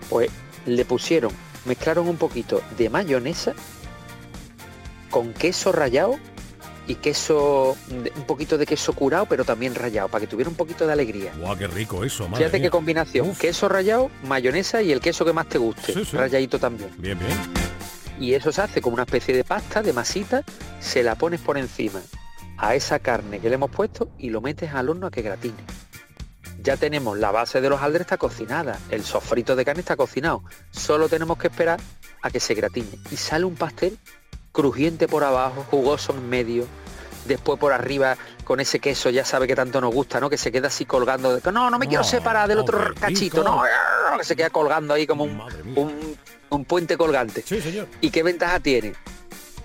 Pues 0.07 0.29
le 0.67 0.85
pusieron, 0.85 1.31
mezclaron 1.65 2.07
un 2.07 2.17
poquito 2.17 2.61
de 2.77 2.91
mayonesa 2.91 3.55
con 5.09 5.33
queso 5.33 5.71
rallado 5.71 6.19
y 6.85 6.93
queso, 6.95 7.75
un 7.89 8.23
poquito 8.27 8.59
de 8.59 8.67
queso 8.67 8.93
curado, 8.93 9.25
pero 9.25 9.45
también 9.45 9.73
rallado, 9.73 10.09
para 10.09 10.21
que 10.21 10.27
tuviera 10.27 10.47
un 10.51 10.55
poquito 10.55 10.85
de 10.85 10.93
alegría. 10.93 11.33
Guau, 11.39 11.57
qué 11.57 11.65
rico 11.65 12.03
eso, 12.03 12.25
madre 12.29 12.37
Fíjate 12.43 12.59
mía. 12.59 12.67
qué 12.67 12.69
combinación, 12.69 13.33
queso 13.33 13.67
rallado, 13.67 14.11
mayonesa 14.27 14.83
y 14.83 14.91
el 14.91 14.99
queso 14.99 15.25
que 15.25 15.33
más 15.33 15.47
te 15.49 15.57
guste, 15.57 15.91
Sí, 15.91 16.05
sí. 16.05 16.15
ralladito 16.15 16.59
también. 16.59 16.91
Bien, 16.99 17.17
bien. 17.17 17.31
Y 18.23 18.35
eso 18.35 18.53
se 18.53 18.61
hace 18.61 18.81
como 18.81 18.93
una 18.93 19.03
especie 19.03 19.35
de 19.35 19.43
pasta, 19.43 19.81
de 19.81 19.91
masita, 19.91 20.43
se 20.79 21.03
la 21.03 21.15
pones 21.15 21.41
por 21.41 21.57
encima 21.57 21.99
a 22.57 22.73
esa 22.73 22.99
carne 22.99 23.41
que 23.41 23.49
le 23.49 23.55
hemos 23.55 23.69
puesto 23.69 24.11
y 24.17 24.29
lo 24.29 24.39
metes 24.39 24.73
al 24.73 24.87
horno 24.87 25.07
a 25.07 25.11
que 25.11 25.21
gratine. 25.21 25.61
Ya 26.61 26.77
tenemos 26.77 27.17
la 27.17 27.31
base 27.31 27.59
de 27.59 27.67
los 27.67 27.81
aldres 27.81 28.03
está 28.03 28.15
cocinada, 28.15 28.79
el 28.91 29.03
sofrito 29.03 29.57
de 29.57 29.65
carne 29.65 29.81
está 29.81 29.97
cocinado, 29.97 30.41
solo 30.71 31.09
tenemos 31.09 31.37
que 31.37 31.47
esperar 31.47 31.81
a 32.21 32.31
que 32.31 32.39
se 32.39 32.53
gratine 32.53 32.97
y 33.11 33.17
sale 33.17 33.43
un 33.43 33.55
pastel 33.55 33.99
crujiente 34.53 35.09
por 35.09 35.25
abajo, 35.25 35.65
jugoso 35.69 36.13
en 36.13 36.29
medio, 36.29 36.65
después 37.25 37.59
por 37.59 37.73
arriba 37.73 38.15
con 38.45 38.61
ese 38.61 38.79
queso, 38.79 39.09
ya 39.09 39.25
sabe 39.25 39.47
que 39.47 39.55
tanto 39.55 39.81
nos 39.81 39.93
gusta, 39.93 40.21
¿no? 40.21 40.29
Que 40.29 40.37
se 40.37 40.49
queda 40.49 40.69
así 40.69 40.85
colgando, 40.85 41.35
de, 41.35 41.51
no, 41.51 41.69
no 41.69 41.77
me 41.77 41.89
quiero 41.89 42.03
Oh, 42.03 42.07
separar 42.07 42.47
del 42.47 42.59
oh, 42.59 42.61
otro 42.61 42.93
cachito, 42.97 43.43
no, 43.43 43.63
que 44.17 44.23
se 44.23 44.37
queda 44.37 44.49
colgando 44.49 44.93
ahí 44.93 45.05
como 45.05 45.25
un, 45.25 46.17
un 46.55 46.65
puente 46.65 46.97
colgante. 46.97 47.43
Sí, 47.45 47.61
señor. 47.61 47.87
¿Y 48.01 48.09
qué 48.09 48.23
ventaja 48.23 48.59
tiene? 48.59 48.93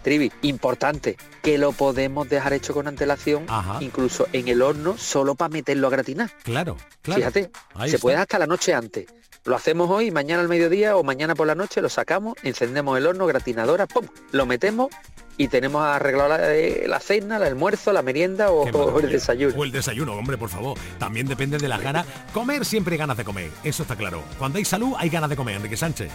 Trivi, 0.02 0.30
importante, 0.42 1.16
que 1.42 1.58
lo 1.58 1.72
podemos 1.72 2.28
dejar 2.28 2.52
hecho 2.52 2.72
con 2.72 2.86
antelación, 2.86 3.44
Ajá. 3.48 3.78
incluso 3.82 4.26
en 4.32 4.48
el 4.48 4.62
horno, 4.62 4.96
solo 4.96 5.34
para 5.34 5.48
meterlo 5.50 5.88
a 5.88 5.90
gratinar. 5.90 6.30
Claro, 6.44 6.76
claro. 7.02 7.18
Fíjate, 7.20 7.50
Ahí 7.74 7.90
se 7.90 7.96
está. 7.96 8.02
puede 8.02 8.16
hasta 8.16 8.38
la 8.38 8.46
noche 8.46 8.72
antes. 8.72 9.06
Lo 9.44 9.56
hacemos 9.56 9.90
hoy, 9.90 10.10
mañana 10.10 10.42
al 10.42 10.48
mediodía 10.48 10.96
o 10.96 11.02
mañana 11.02 11.34
por 11.34 11.46
la 11.46 11.54
noche, 11.54 11.80
lo 11.82 11.88
sacamos, 11.88 12.34
encendemos 12.42 12.96
el 12.96 13.06
horno, 13.06 13.26
gratinadora, 13.26 13.86
¡pum! 13.86 14.06
Lo 14.30 14.46
metemos 14.46 14.88
y 15.36 15.48
tenemos 15.48 15.82
arreglado 15.82 16.28
la, 16.30 16.54
eh, 16.54 16.84
la 16.86 17.00
cena, 17.00 17.36
el 17.36 17.42
almuerzo, 17.44 17.92
la 17.92 18.02
merienda 18.02 18.50
o, 18.50 18.62
o 18.70 19.00
el 19.00 19.10
desayuno. 19.10 19.54
O 19.56 19.64
el 19.64 19.72
desayuno, 19.72 20.12
hombre, 20.14 20.36
por 20.38 20.48
favor. 20.48 20.78
También 20.98 21.26
depende 21.26 21.58
de 21.58 21.68
las 21.68 21.80
ganas. 21.80 22.06
Comer 22.32 22.64
siempre 22.64 22.94
hay 22.94 22.98
ganas 22.98 23.16
de 23.16 23.24
comer. 23.24 23.50
Eso 23.64 23.82
está 23.82 23.96
claro. 23.96 24.22
Cuando 24.38 24.58
hay 24.58 24.64
salud, 24.64 24.94
hay 24.98 25.08
ganas 25.08 25.30
de 25.30 25.36
comer, 25.36 25.56
Enrique 25.56 25.76
Sánchez. 25.76 26.10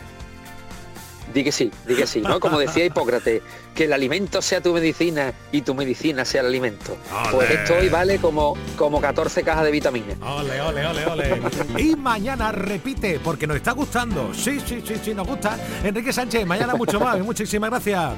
Di 1.34 1.44
que 1.44 1.52
sí, 1.52 1.72
di 1.88 1.96
que 1.96 2.06
sí, 2.06 2.22
¿no? 2.22 2.40
Como 2.40 2.60
decía 2.60 2.86
Hipócrates, 2.86 3.42
que 3.74 3.86
el 3.86 3.94
alimento 3.94 4.42
sea 4.42 4.62
tu 4.62 4.74
medicina 4.74 5.34
y 5.52 5.62
tu 5.62 5.74
medicina 5.74 6.26
sea 6.26 6.42
el 6.42 6.48
alimento. 6.48 6.96
Pues 7.32 7.50
esto 7.50 7.76
hoy 7.76 7.90
vale 7.90 8.20
como, 8.20 8.56
como 8.78 9.02
14 9.02 9.44
cajas 9.44 9.64
de 9.64 9.72
vitaminas. 9.72 10.18
Ole, 10.22 10.62
ole, 10.62 10.86
ole, 10.86 11.06
ole. 11.08 11.42
y 11.78 11.96
mañana 11.96 12.52
repite, 12.52 13.20
porque 13.24 13.48
nos 13.48 13.58
está 13.58 13.72
gustando. 13.72 14.34
Sí, 14.34 14.60
sí, 14.66 14.84
sí, 14.86 14.96
sí, 15.04 15.14
nos 15.14 15.28
gusta. 15.28 15.58
Enrique 15.84 16.14
Sánchez, 16.14 16.46
mañana 16.46 16.76
mucho 16.76 17.00
más. 17.00 17.20
Muchísimas 17.24 17.70
gracias. 17.70 18.14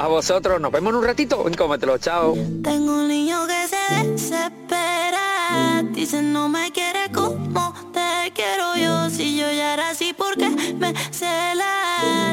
A 0.00 0.06
vosotros, 0.06 0.58
nos 0.58 0.72
vemos 0.72 0.92
en 0.92 0.96
un 0.96 1.04
ratito 1.04 1.46
en 1.46 1.52
Cómetelo, 1.52 1.98
chao. 1.98 2.34
Tengo 2.62 3.00
un 3.00 3.08
niño 3.08 3.46
que 3.46 3.68
se 3.68 4.06
desespera. 4.06 5.82
Dice 5.92 6.22
no 6.22 6.48
me 6.48 6.72
quiere 6.72 7.12
como 7.12 7.74
te 7.92 8.32
quiero 8.32 8.76
yo. 8.76 9.10
Si 9.10 9.36
yo 9.36 9.44
ya 9.52 9.74
era 9.74 9.90
así, 9.90 10.14
porque 10.16 10.48
me 10.48 10.94
cela? 11.10 11.79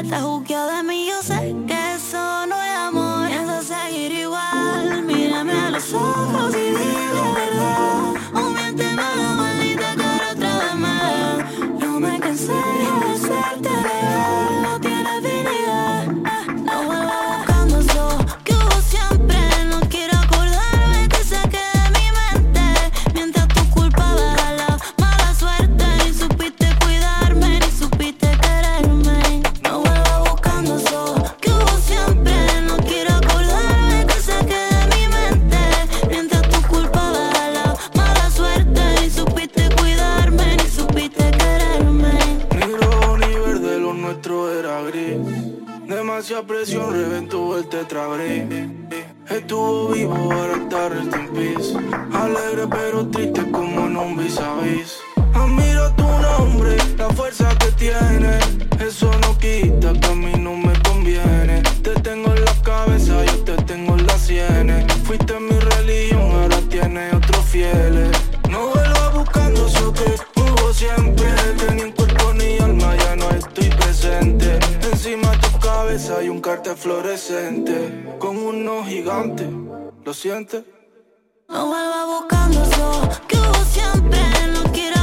Está 0.08 0.22
juzgado 0.22 0.74
de 0.74 0.82
mí, 0.84 1.06
yo 1.06 1.22
sé 1.22 1.54
que 1.66 1.94
eso 1.96 2.46
no 2.46 2.56
es 2.56 2.76
amor. 2.78 3.28
Pienso 3.28 3.62
seguir 3.62 4.10
igual. 4.10 5.02
Mírame 5.02 5.52
a 5.52 5.70
los 5.70 5.92
ojos 5.92 6.54
y 6.54 6.70
dime 6.70 7.07
Estuvo 49.28 49.88
vivo, 49.88 50.14
ahora 50.14 50.56
está 50.56 50.88
rest 50.88 51.14
in 51.14 51.28
peace. 51.32 51.76
Alegre 52.12 52.66
pero 52.68 53.06
triste 53.06 53.48
como 53.52 53.86
en 53.86 53.96
un 53.96 54.16
vis 54.16 54.36
a. 54.38 54.56
Admiro 55.34 55.92
tu 55.94 56.02
nombre, 56.02 56.76
la 56.96 57.08
fuerza 57.10 57.48
que 57.58 57.70
tienes. 57.72 58.47
presente 77.18 78.16
con 78.20 78.36
uno 78.36 78.84
gigante. 78.84 79.44
¿Lo 80.04 80.14
sientes? 80.14 80.62
No 81.48 81.66
vuelva 81.66 82.06
buscando 82.06 82.62
eso 82.62 83.08
que 83.26 83.36
hubo 83.36 83.64
siempre, 83.64 84.20
no 84.52 84.62
quiero. 84.72 84.97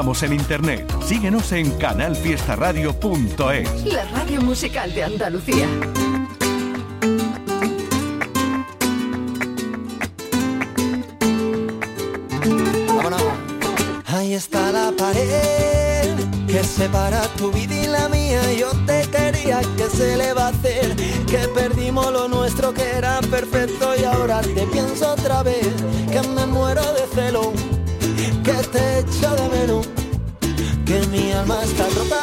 estamos 0.00 0.22
en 0.22 0.32
internet. 0.32 0.90
Síguenos 1.04 1.52
en 1.52 1.70
canalfiestaradio.es. 1.72 3.84
La 3.84 4.06
radio 4.06 4.40
musical 4.40 4.94
de 4.94 5.04
Andalucía. 5.04 5.68
Ahí 14.06 14.32
está 14.32 14.72
la 14.72 14.90
pared 14.96 16.14
que 16.46 16.64
separa 16.64 17.20
tu 17.36 17.52
vida 17.52 17.74
y 17.74 17.86
la 17.86 18.08
mía. 18.08 18.40
Yo 18.54 18.70
te 18.86 19.02
quería 19.10 19.60
que 19.76 19.84
se 19.94 20.16
le 20.16 20.32
va 20.32 20.46
a 20.46 20.48
hacer 20.48 20.96
que 21.26 21.46
perdimos 21.48 22.10
lo 22.10 22.26
nuestro 22.26 22.72
que 22.72 22.90
era 22.90 23.20
perfecto 23.30 23.94
y 24.00 24.04
ahora 24.04 24.40
te 24.40 24.66
pienso 24.68 25.12
otra 25.12 25.42
vez 25.42 25.68
que 26.10 26.22
me 26.22 26.46
muero 26.46 26.90
de 26.94 27.06
celo 27.14 27.52
te 28.68 28.98
echo 28.98 29.34
de 29.36 29.48
menos, 29.48 29.86
que 30.84 31.06
mi 31.08 31.32
alma 31.32 31.62
está 31.62 31.84
rota. 31.96 32.22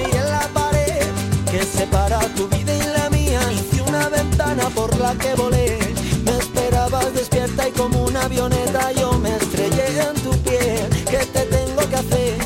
Y 0.00 0.16
en 0.16 0.30
la 0.30 0.48
pared 0.54 1.06
que 1.50 1.62
separa 1.62 2.20
tu 2.36 2.48
vida 2.48 2.74
y 2.74 2.82
la 2.96 3.10
mía, 3.10 3.40
hice 3.52 3.82
una 3.82 4.08
ventana 4.08 4.68
por 4.70 4.96
la 4.98 5.14
que 5.14 5.34
volé. 5.34 5.78
Me 6.24 6.38
esperabas 6.38 7.12
despierta 7.14 7.68
y 7.68 7.72
como 7.72 8.04
una 8.04 8.22
avioneta 8.22 8.92
yo 8.92 9.12
me 9.18 9.36
estrellé 9.36 9.86
en 10.08 10.14
tu 10.22 10.30
piel. 10.42 10.88
¿Qué 11.10 11.18
te 11.34 11.42
tengo 11.56 11.88
que 11.88 11.96
hacer 11.96 12.38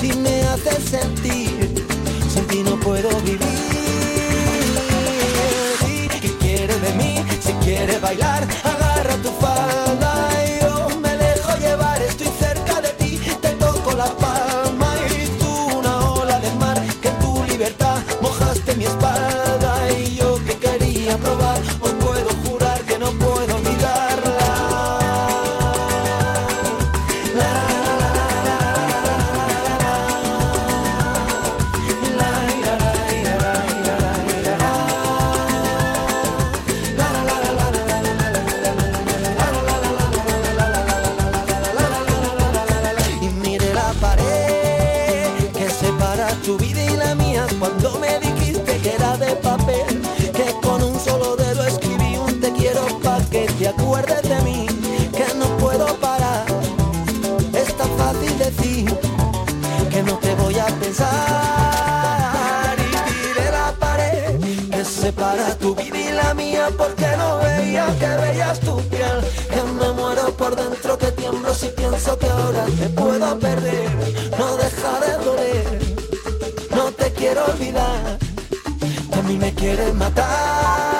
si 0.00 0.12
me 0.14 0.42
haces 0.42 0.82
sentir? 0.90 1.84
Sin 2.32 2.46
ti 2.46 2.62
no 2.62 2.76
puedo 2.80 3.10
vivir. 3.20 3.70
quiere 6.40 6.74
de 6.78 6.92
mí 6.94 7.14
Si 7.40 7.52
quiere 7.64 7.98
bailar, 7.98 8.46
agarra 8.64 9.14
tu 9.22 9.30
falda 9.40 9.89
me 72.78 72.88
pueda 72.90 73.38
perder, 73.38 73.90
no 74.38 74.56
deja 74.56 75.00
de 75.00 75.24
doler, 75.24 75.80
no 76.70 76.92
te 76.92 77.12
quiero 77.12 77.44
olvidar, 77.46 78.18
a 79.12 79.22
mí 79.22 79.36
me 79.36 79.52
quieres 79.54 79.94
matar. 79.94 80.99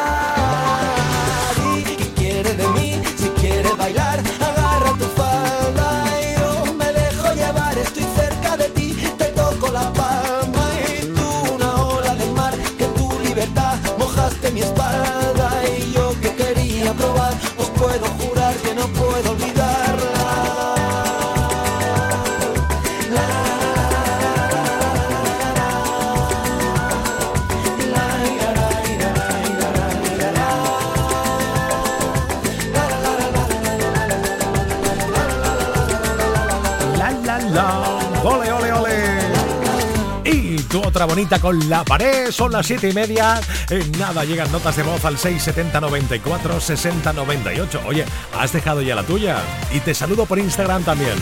Otra 41.00 41.14
bonita 41.14 41.38
con 41.38 41.70
la 41.70 41.82
pared, 41.82 42.30
son 42.30 42.52
las 42.52 42.66
siete 42.66 42.90
y 42.90 42.92
media. 42.92 43.40
En 43.70 43.90
nada 43.92 44.22
llegan 44.22 44.52
notas 44.52 44.76
de 44.76 44.82
voz 44.82 45.02
al 45.06 45.16
670 45.16 45.80
94 45.80 46.60
60 46.60 47.12
98. 47.14 47.80
Oye, 47.86 48.04
¿has 48.38 48.52
dejado 48.52 48.82
ya 48.82 48.94
la 48.94 49.02
tuya? 49.02 49.38
Y 49.72 49.80
te 49.80 49.94
saludo 49.94 50.26
por 50.26 50.38
Instagram 50.38 50.84
también. 50.84 51.14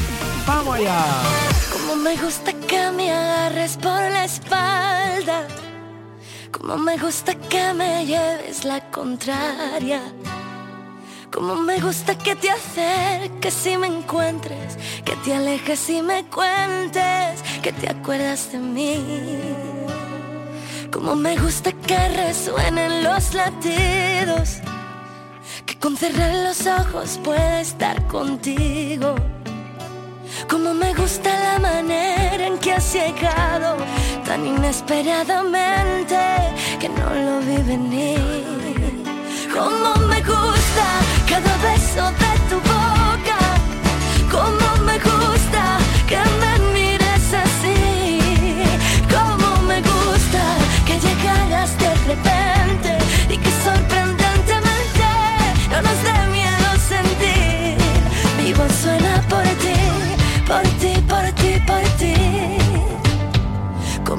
¡Vamos 0.49 0.75
allá! 0.75 1.05
Como 1.73 1.95
me 1.95 2.17
gusta 2.17 2.53
que 2.55 2.91
me 2.91 3.13
agarres 3.13 3.77
por 3.77 4.01
la 4.01 4.25
espalda. 4.25 5.47
Como 6.51 6.77
me 6.77 6.99
gusta 6.99 7.37
que 7.37 7.73
me 7.73 8.05
lleves 8.05 8.65
la 8.65 8.81
contraria. 8.91 10.03
Como 11.33 11.55
me 11.55 11.79
gusta 11.79 12.19
que 12.19 12.35
te 12.35 12.51
acerques 12.51 13.67
y 13.67 13.77
me 13.77 13.87
encuentres, 13.87 14.77
que 15.05 15.15
te 15.25 15.35
alejes 15.35 15.89
y 15.91 16.03
me 16.03 16.25
cuentes, 16.25 17.45
que 17.63 17.73
te 17.73 17.89
acuerdas 17.89 18.51
de 18.51 18.59
mí. 18.59 19.68
Como 20.91 21.15
me 21.15 21.37
gusta 21.37 21.71
que 21.73 22.09
resuenen 22.09 23.05
los 23.05 23.35
latidos, 23.35 24.59
que 25.67 25.79
con 25.79 25.97
cerrar 25.97 26.35
los 26.35 26.67
ojos 26.67 27.21
pueda 27.23 27.61
estar 27.61 28.07
contigo. 28.07 29.15
Como 30.49 30.73
me 30.73 30.95
gusta 30.95 31.31
la 31.41 31.59
manera 31.59 32.47
en 32.47 32.59
que 32.59 32.73
has 32.73 32.93
llegado 32.93 33.77
tan 34.25 34.47
inesperadamente 34.47 36.19
que 36.81 36.89
no 36.89 37.15
lo 37.15 37.41
vi 37.41 37.63
venir. 37.63 38.21
Como 39.53 39.95
me 40.07 40.21
gusta 40.23 40.87
cada 41.29 41.57
beso 41.69 42.05
de 42.23 42.33
tu 42.49 42.57
boca. 42.73 43.39
Como 44.31 44.85
me 44.85 44.99
gusta 44.99 45.79
que 46.09 46.17
me 46.17 46.68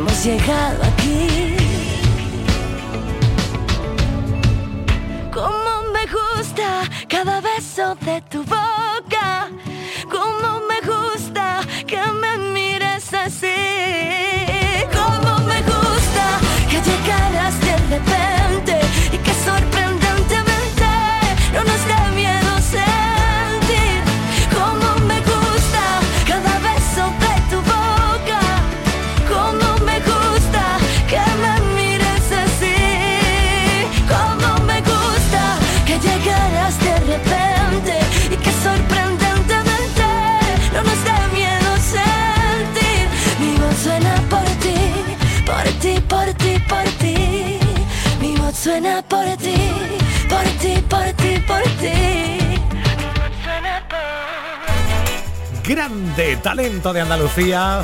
hemos 0.00 0.24
llegado 0.24 0.82
aquí. 0.82 1.56
Como 5.32 5.92
me 5.92 6.04
gusta 6.06 6.88
cada 7.08 7.40
beso 7.40 7.94
de 7.96 8.20
Suena 48.52 49.00
por 49.02 49.24
ti, 49.36 49.54
por 50.28 50.44
ti, 50.60 50.82
por 50.88 51.12
ti, 51.12 51.38
por 51.46 51.62
ti. 51.78 52.60
Grande 55.64 56.36
talento 56.36 56.92
de 56.92 57.00
Andalucía. 57.00 57.80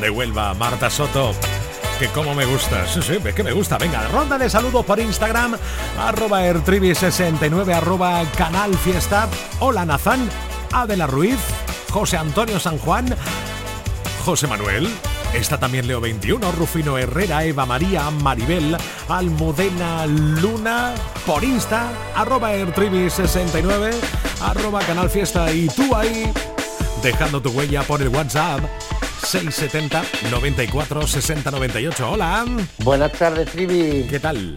De 0.00 0.10
Huelva, 0.10 0.54
Marta 0.54 0.88
Soto. 0.88 1.32
Que 1.98 2.08
como 2.08 2.34
me 2.34 2.44
gusta, 2.46 2.86
sí, 2.86 3.02
sí, 3.02 3.18
que 3.34 3.42
me 3.42 3.52
gusta. 3.52 3.76
Venga, 3.76 4.06
ronda 4.08 4.38
de 4.38 4.48
saludos 4.48 4.84
por 4.84 4.98
Instagram, 4.98 5.56
arroba 5.98 6.42
ertrivi69, 6.42 7.74
arroba 7.74 8.22
canal 8.36 8.76
fiesta. 8.78 9.28
Hola 9.60 9.84
Nazán, 9.84 10.28
Adela 10.72 11.06
Ruiz, 11.06 11.38
José 11.90 12.16
Antonio 12.16 12.58
San 12.60 12.78
Juan, 12.78 13.14
José 14.24 14.46
Manuel. 14.46 14.88
Está 15.34 15.58
también 15.58 15.86
Leo 15.88 16.00
21, 16.00 16.52
Rufino 16.52 16.96
Herrera, 16.96 17.44
Eva 17.44 17.66
María, 17.66 18.08
Maribel, 18.10 18.76
Almudena 19.08 20.06
Luna, 20.06 20.94
por 21.26 21.42
Insta, 21.42 21.90
arroba 22.14 22.54
ertrivi69, 22.54 23.92
arroba 24.40 24.80
canal 24.82 25.10
fiesta 25.10 25.52
y 25.52 25.66
tú 25.66 25.94
ahí 25.94 26.32
dejando 27.02 27.42
tu 27.42 27.50
huella 27.50 27.82
por 27.82 28.00
el 28.00 28.08
WhatsApp 28.08 28.60
670 29.24 30.04
94 30.30 31.06
60 31.06 31.50
98. 31.50 32.10
Hola. 32.10 32.44
Buenas 32.78 33.12
tardes, 33.12 33.50
Trivi. 33.50 34.06
¿Qué 34.08 34.20
tal? 34.20 34.54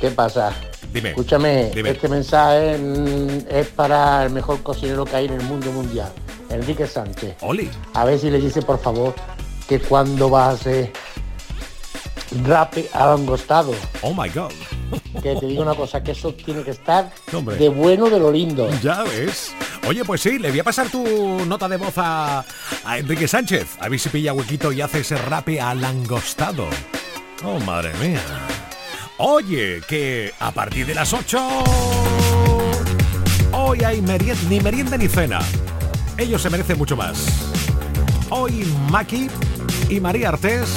¿Qué 0.00 0.10
pasa? 0.10 0.52
Dime. 0.92 1.10
Escúchame, 1.10 1.70
Dime. 1.74 1.90
este 1.90 2.08
mensaje 2.08 2.78
mm, 2.78 3.28
es 3.50 3.66
para 3.68 4.24
el 4.24 4.30
mejor 4.30 4.62
cocinero 4.62 5.04
que 5.04 5.14
hay 5.14 5.26
en 5.26 5.34
el 5.34 5.42
mundo 5.42 5.70
mundial, 5.72 6.10
Enrique 6.48 6.86
Sánchez. 6.86 7.36
Oli. 7.42 7.70
A 7.92 8.04
ver 8.06 8.18
si 8.18 8.30
le 8.30 8.40
dice, 8.40 8.62
por 8.62 8.80
favor, 8.80 9.14
que 9.68 9.80
cuando 9.80 10.30
va 10.30 10.46
a 10.46 10.50
hacer 10.50 10.92
rape 12.44 12.88
al 12.92 13.10
angostado. 13.12 13.72
Oh 14.02 14.12
my 14.14 14.28
God. 14.28 14.52
Que 15.22 15.34
te 15.36 15.46
digo 15.46 15.62
una 15.62 15.74
cosa, 15.74 16.02
que 16.02 16.12
eso 16.12 16.32
tiene 16.34 16.62
que 16.62 16.70
estar 16.72 17.10
Hombre. 17.32 17.56
de 17.56 17.68
bueno 17.68 18.08
de 18.10 18.18
lo 18.18 18.30
lindo. 18.30 18.68
Ya 18.82 19.02
ves. 19.02 19.52
Oye, 19.88 20.04
pues 20.04 20.20
sí, 20.20 20.38
le 20.38 20.50
voy 20.50 20.60
a 20.60 20.64
pasar 20.64 20.88
tu 20.88 21.04
nota 21.46 21.68
de 21.68 21.76
voz 21.76 21.94
a, 21.96 22.44
a 22.84 22.98
Enrique 22.98 23.26
Sánchez. 23.28 23.76
A 23.80 23.88
ver 23.88 23.98
si 23.98 24.08
pilla 24.08 24.32
huequito 24.32 24.72
y 24.72 24.80
hace 24.80 25.00
ese 25.00 25.16
rape 25.16 25.60
al 25.60 25.82
angostado. 25.84 26.66
Oh, 27.44 27.58
madre 27.60 27.92
mía. 28.02 28.20
Oye, 29.18 29.80
que 29.88 30.32
a 30.40 30.50
partir 30.50 30.86
de 30.86 30.94
las 30.94 31.12
8... 31.12 31.38
Hoy 33.52 33.82
hay 33.84 34.00
merien- 34.02 34.36
ni 34.48 34.60
merienda 34.60 34.96
ni 34.96 35.08
cena. 35.08 35.38
Ellos 36.18 36.42
se 36.42 36.50
merecen 36.50 36.76
mucho 36.78 36.96
más. 36.96 37.24
Hoy 38.30 38.64
Maki 38.90 39.28
y 39.88 40.00
María 40.00 40.30
Artés 40.30 40.68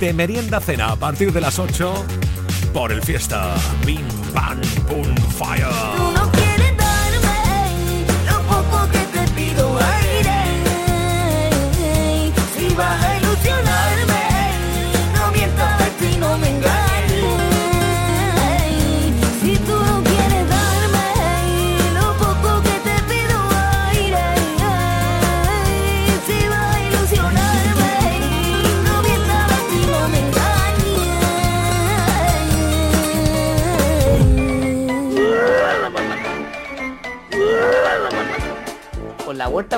de 0.00 0.12
merienda 0.12 0.60
cena 0.60 0.92
a 0.92 0.96
partir 0.96 1.32
de 1.32 1.40
las 1.40 1.58
8 1.58 2.04
por 2.72 2.92
el 2.92 3.02
fiesta. 3.02 3.54
Bim, 3.84 4.06
bam, 4.32 4.60
pum, 4.86 5.14
fire. 5.36 5.66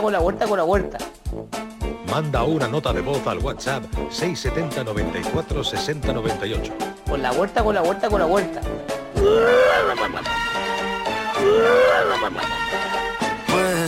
Con 0.00 0.12
la 0.12 0.18
vuelta, 0.18 0.46
con 0.46 0.56
la 0.56 0.64
vuelta. 0.64 0.98
Manda 2.10 2.42
una 2.42 2.66
nota 2.66 2.92
de 2.92 3.00
voz 3.00 3.24
al 3.26 3.38
WhatsApp 3.38 3.84
670 4.10 4.84
94 4.84 5.64
60 5.64 6.12
98. 6.12 6.72
Con 7.08 7.22
la 7.22 7.32
vuelta, 7.32 7.62
con 7.62 7.74
la 7.74 7.82
vuelta, 7.82 8.08
con 8.08 8.20
la 8.20 8.26
vuelta. 8.26 8.60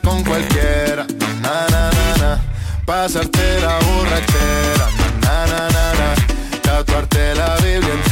con 0.00 0.22
cualquiera, 0.22 1.06
na 1.42 1.66
na 1.70 1.90
na 1.90 2.16
na, 2.16 2.40
pasarte 2.86 3.60
la 3.60 3.78
borrachera, 3.80 4.86
na 5.20 5.46
na 5.46 5.68
na 5.68 5.92
na, 5.98 6.60
tatuarte 6.62 7.34
la 7.34 7.56
Biblia 7.56 8.11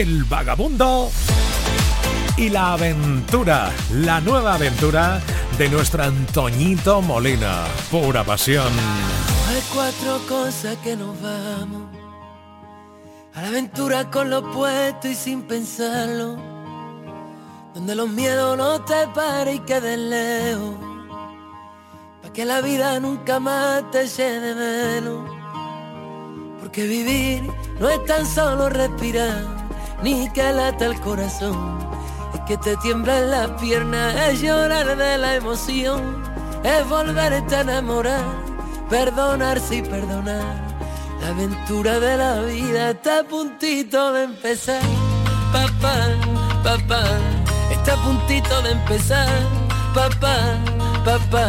El 0.00 0.24
vagabundo 0.24 1.10
y 2.38 2.48
la 2.48 2.72
aventura, 2.72 3.70
la 3.92 4.18
nueva 4.22 4.54
aventura 4.54 5.20
de 5.58 5.68
nuestro 5.68 6.02
Antoñito 6.02 7.02
Molina. 7.02 7.66
Pura 7.90 8.24
pasión. 8.24 8.72
Hay 9.50 9.62
cuatro 9.74 10.26
cosas 10.26 10.78
que 10.78 10.96
nos 10.96 11.20
vamos. 11.20 11.82
A 13.34 13.42
la 13.42 13.48
aventura 13.48 14.10
con 14.10 14.30
lo 14.30 14.50
puesto 14.50 15.06
y 15.06 15.14
sin 15.14 15.42
pensarlo. 15.42 16.38
Donde 17.74 17.94
los 17.94 18.08
miedos 18.08 18.56
no 18.56 18.82
te 18.82 19.06
paren 19.14 19.56
y 19.56 19.60
queden 19.60 20.08
lejos. 20.08 20.76
Pa' 22.22 22.32
que 22.32 22.46
la 22.46 22.62
vida 22.62 22.98
nunca 23.00 23.38
más 23.38 23.90
te 23.90 24.06
llene 24.08 24.54
menos. 24.54 25.30
Porque 26.58 26.86
vivir 26.86 27.42
no 27.78 27.90
es 27.90 28.02
tan 28.06 28.24
solo 28.24 28.70
respirar, 28.70 29.59
ni 30.02 30.30
que 30.30 30.52
lata 30.52 30.86
el 30.86 31.00
corazón. 31.00 31.78
Es 32.34 32.40
que 32.46 32.56
te 32.56 32.76
tiemblan 32.78 33.30
las 33.30 33.50
piernas, 33.60 34.14
es 34.28 34.40
llorar 34.40 34.96
de 34.96 35.18
la 35.18 35.36
emoción, 35.36 36.22
es 36.62 36.88
volverte 36.88 37.56
a 37.56 37.60
enamorar, 37.60 38.24
perdonarse 38.88 39.76
y 39.76 39.82
perdonar. 39.82 40.70
La 41.20 41.28
aventura 41.28 42.00
de 42.00 42.16
la 42.16 42.40
vida 42.42 42.90
está 42.90 43.20
a 43.20 43.24
puntito 43.24 44.12
de 44.12 44.24
empezar. 44.24 44.82
Papá, 45.52 45.96
papá, 46.62 47.04
está 47.70 47.94
a 47.94 48.02
puntito 48.02 48.62
de 48.62 48.70
empezar. 48.72 49.28
Papá, 49.94 50.56
papá. 51.04 51.48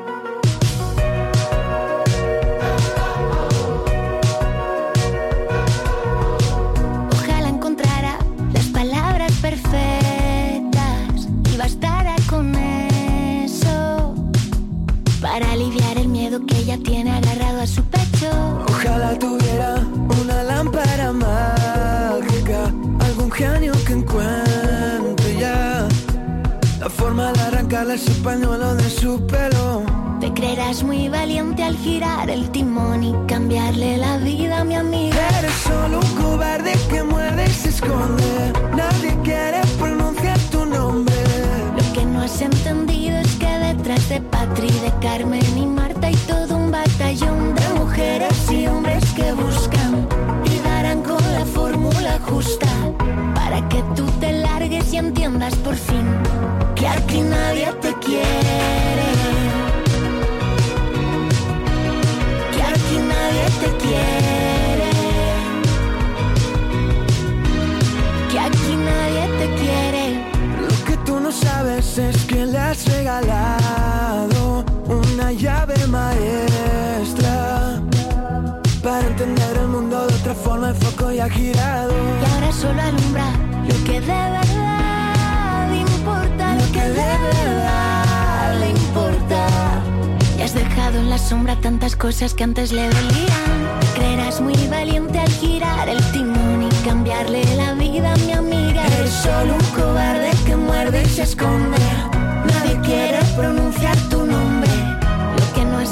Que 16.39 16.59
ella 16.59 16.77
tiene 16.81 17.11
agarrado 17.11 17.61
a 17.61 17.67
su 17.67 17.83
pecho. 17.83 18.29
Ojalá 18.69 19.19
tuviera 19.19 19.75
una 20.21 20.43
lámpara 20.43 21.11
mágica, 21.11 22.71
algún 22.99 23.31
genio 23.31 23.73
que 23.85 23.93
encuentre 23.93 25.37
ya 25.37 25.87
la 26.79 26.89
forma 26.89 27.33
de 27.33 27.41
arrancarle 27.41 27.95
ese 27.95 28.13
pañuelo 28.23 28.75
de 28.75 28.89
su 28.89 29.27
pelo. 29.27 29.83
Te 30.21 30.31
creerás 30.33 30.83
muy 30.83 31.09
valiente 31.09 31.63
al 31.63 31.75
girar 31.75 32.29
el 32.29 32.49
timón 32.51 33.03
y 33.03 33.13
cambiarle 33.27 33.97
la 33.97 34.17
vida 34.17 34.61
a 34.61 34.63
mi 34.63 34.75
amiga. 34.75 35.17
Eres 35.39 35.53
solo 35.67 35.99
un 35.99 36.23
cobarde 36.23 36.73
que 36.89 37.03
muerde 37.03 37.45
y 37.45 37.53
se 37.53 37.69
esconde. 37.69 38.53
Nadie 38.75 39.17
quiere 39.23 39.59
pronunciar 39.77 40.39
tu 40.49 40.65
nombre. 40.65 41.15
Lo 41.75 41.93
que 41.93 42.05
no 42.05 42.21
has 42.21 42.39
entendido 42.39 43.17
es 43.17 43.35
que 43.35 43.47
detrás 43.47 44.07
de 44.07 44.21
Patri, 44.21 44.69
de 44.69 44.93
Carmen 45.01 45.57
y 45.57 45.65
Marta 46.01 46.07
hay 46.07 46.15
todo 46.27 46.57
un 46.57 46.71
batallón 46.71 47.53
de 47.53 47.79
mujeres 47.79 48.51
y 48.51 48.65
hombres 48.65 49.03
que 49.13 49.33
buscan 49.33 50.07
y 50.45 50.59
darán 50.67 51.03
con 51.03 51.21
la 51.33 51.45
fórmula 51.45 52.19
justa 52.27 52.67
para 53.35 53.67
que 53.69 53.83
tú 53.95 54.05
te 54.19 54.31
largues 54.31 54.91
y 54.93 54.97
entiendas 54.97 55.53
por 55.57 55.75
fin 55.75 56.05
que 56.75 56.87
aquí 56.87 57.21
nadie 57.21 57.67
te 57.81 57.93
quiere. 58.05 59.09
Que 62.51 62.63
aquí 62.73 62.97
nadie 63.13 63.45
te 63.61 63.69
quiere. 63.83 64.89
Que 68.31 68.39
aquí 68.39 68.75
nadie 68.89 69.23
te 69.39 69.47
quiere. 69.61 70.03
Lo 70.61 70.85
que 70.85 70.97
tú 71.05 71.19
no 71.19 71.31
sabes 71.31 71.97
es 71.97 72.25
que 72.25 72.45
le 72.45 72.57
has 72.57 72.85
regalado 72.87 74.65
una 74.87 75.31
llave 75.31 75.70
maestra 76.01 77.81
para 78.83 79.05
entender 79.07 79.53
el 79.63 79.67
mundo 79.67 80.07
de 80.07 80.13
otra 80.19 80.33
forma. 80.33 80.69
El 80.69 80.75
foco 80.75 81.11
ya 81.11 81.25
ha 81.25 81.29
girado. 81.29 81.93
Y 82.21 82.23
ahora 82.31 82.51
solo 82.51 82.81
alumbra 82.81 83.27
lo 83.69 83.75
que 83.85 83.97
de 84.11 84.21
verdad 84.37 85.65
importa, 85.87 86.45
lo 86.59 86.67
que 86.75 86.85
de 86.99 87.11
verdad 87.35 88.59
le 88.61 88.69
importa. 88.69 89.41
Y 90.37 90.41
has 90.41 90.53
dejado 90.53 90.95
en 91.03 91.09
la 91.09 91.17
sombra 91.17 91.55
tantas 91.67 91.95
cosas 91.95 92.33
que 92.33 92.43
antes 92.43 92.71
le 92.71 92.83
dolían. 92.95 93.57
Te 93.81 93.87
creerás 93.95 94.41
muy 94.41 94.59
valiente 94.77 95.19
al 95.19 95.31
girar 95.41 95.87
el 95.89 96.01
timón 96.11 96.63
y 96.69 96.69
cambiarle 96.87 97.41
la 97.55 97.73
vida 97.73 98.13
a 98.13 98.17
mi 98.25 98.31
amiga. 98.33 98.81
Eres 98.97 99.11
solo 99.25 99.53
un 99.61 99.67
cobarde 99.79 100.31
que 100.45 100.55
muerde 100.55 101.03
y 101.03 101.09
se 101.09 101.23
esconde. 101.23 101.77
Nadie 102.51 102.75
quiere 102.87 103.19
pronunciar 103.35 103.97
tu. 104.09 104.20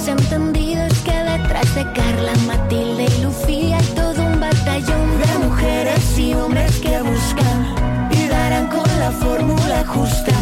Que 0.09 0.13
entendido 0.13 0.81
es 0.85 0.99
que 1.01 1.11
detrás 1.11 1.75
de 1.75 1.83
Carla, 1.93 2.33
Matilde 2.47 3.05
y 3.05 3.21
Lucía 3.21 3.77
hay 3.77 3.85
todo 3.95 4.25
un 4.25 4.39
batallón 4.39 5.21
de 5.21 5.45
mujeres 5.45 6.17
y 6.17 6.33
hombres 6.33 6.79
que 6.79 6.99
buscan 7.03 7.75
y 8.09 8.27
darán 8.27 8.65
con 8.69 8.89
la 8.99 9.11
fórmula 9.11 9.85
justa. 9.85 10.33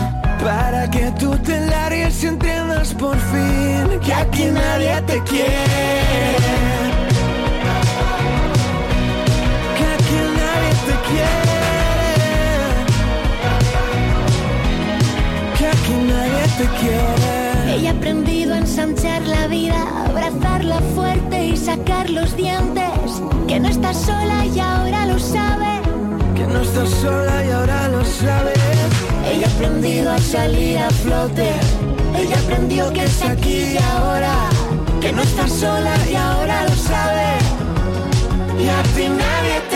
Para 0.42 0.90
que 0.90 1.12
tú 1.20 1.38
te 1.40 1.60
largues 1.66 2.24
y 2.24 2.28
entiendas 2.28 2.94
por 2.94 3.18
fin 3.18 4.00
que 4.00 4.14
aquí 4.14 4.46
nadie 4.46 5.02
te 5.02 5.22
quiere. 5.24 6.38
Que 9.78 9.86
aquí 9.96 10.20
nadie 10.40 10.72
te 10.88 10.96
quiere. 11.10 11.58
Que 15.58 15.68
aquí 15.68 15.94
nadie 16.08 16.44
te 16.58 16.66
quiere. 16.80 17.76
Ella 17.76 17.92
ha 17.92 18.00
fuerte 20.96 21.48
y 21.48 21.58
sacar 21.58 22.10
los 22.10 22.36
dientes. 22.36 23.22
Que 23.48 23.60
no 23.60 23.70
está 23.70 23.94
sola 23.94 24.46
y 24.46 24.60
ahora 24.60 25.06
lo 25.06 25.20
sabe. 25.20 25.82
Que 26.36 26.46
no 26.48 26.62
estás 26.62 26.90
sola 26.90 27.46
y 27.46 27.52
ahora 27.52 27.88
lo 27.90 28.04
sabes. 28.04 28.58
Ella 29.32 29.48
ha 29.48 29.52
aprendido 29.52 30.12
a 30.12 30.20
salir 30.20 30.78
a 30.78 30.90
flote. 30.90 31.50
Ella 32.16 32.40
aprendió 32.40 32.92
que 32.94 33.04
es 33.04 33.22
aquí 33.24 33.74
y 33.74 33.78
ahora. 33.78 34.36
Que 35.02 35.12
no 35.12 35.22
está 35.22 35.48
sola 35.48 35.96
y 36.10 36.16
ahora 36.16 36.64
lo 36.64 36.76
sabe. 36.76 37.30
Y 38.60 38.68
a 38.68 38.84
ti 38.96 39.08
nadie 39.08 39.67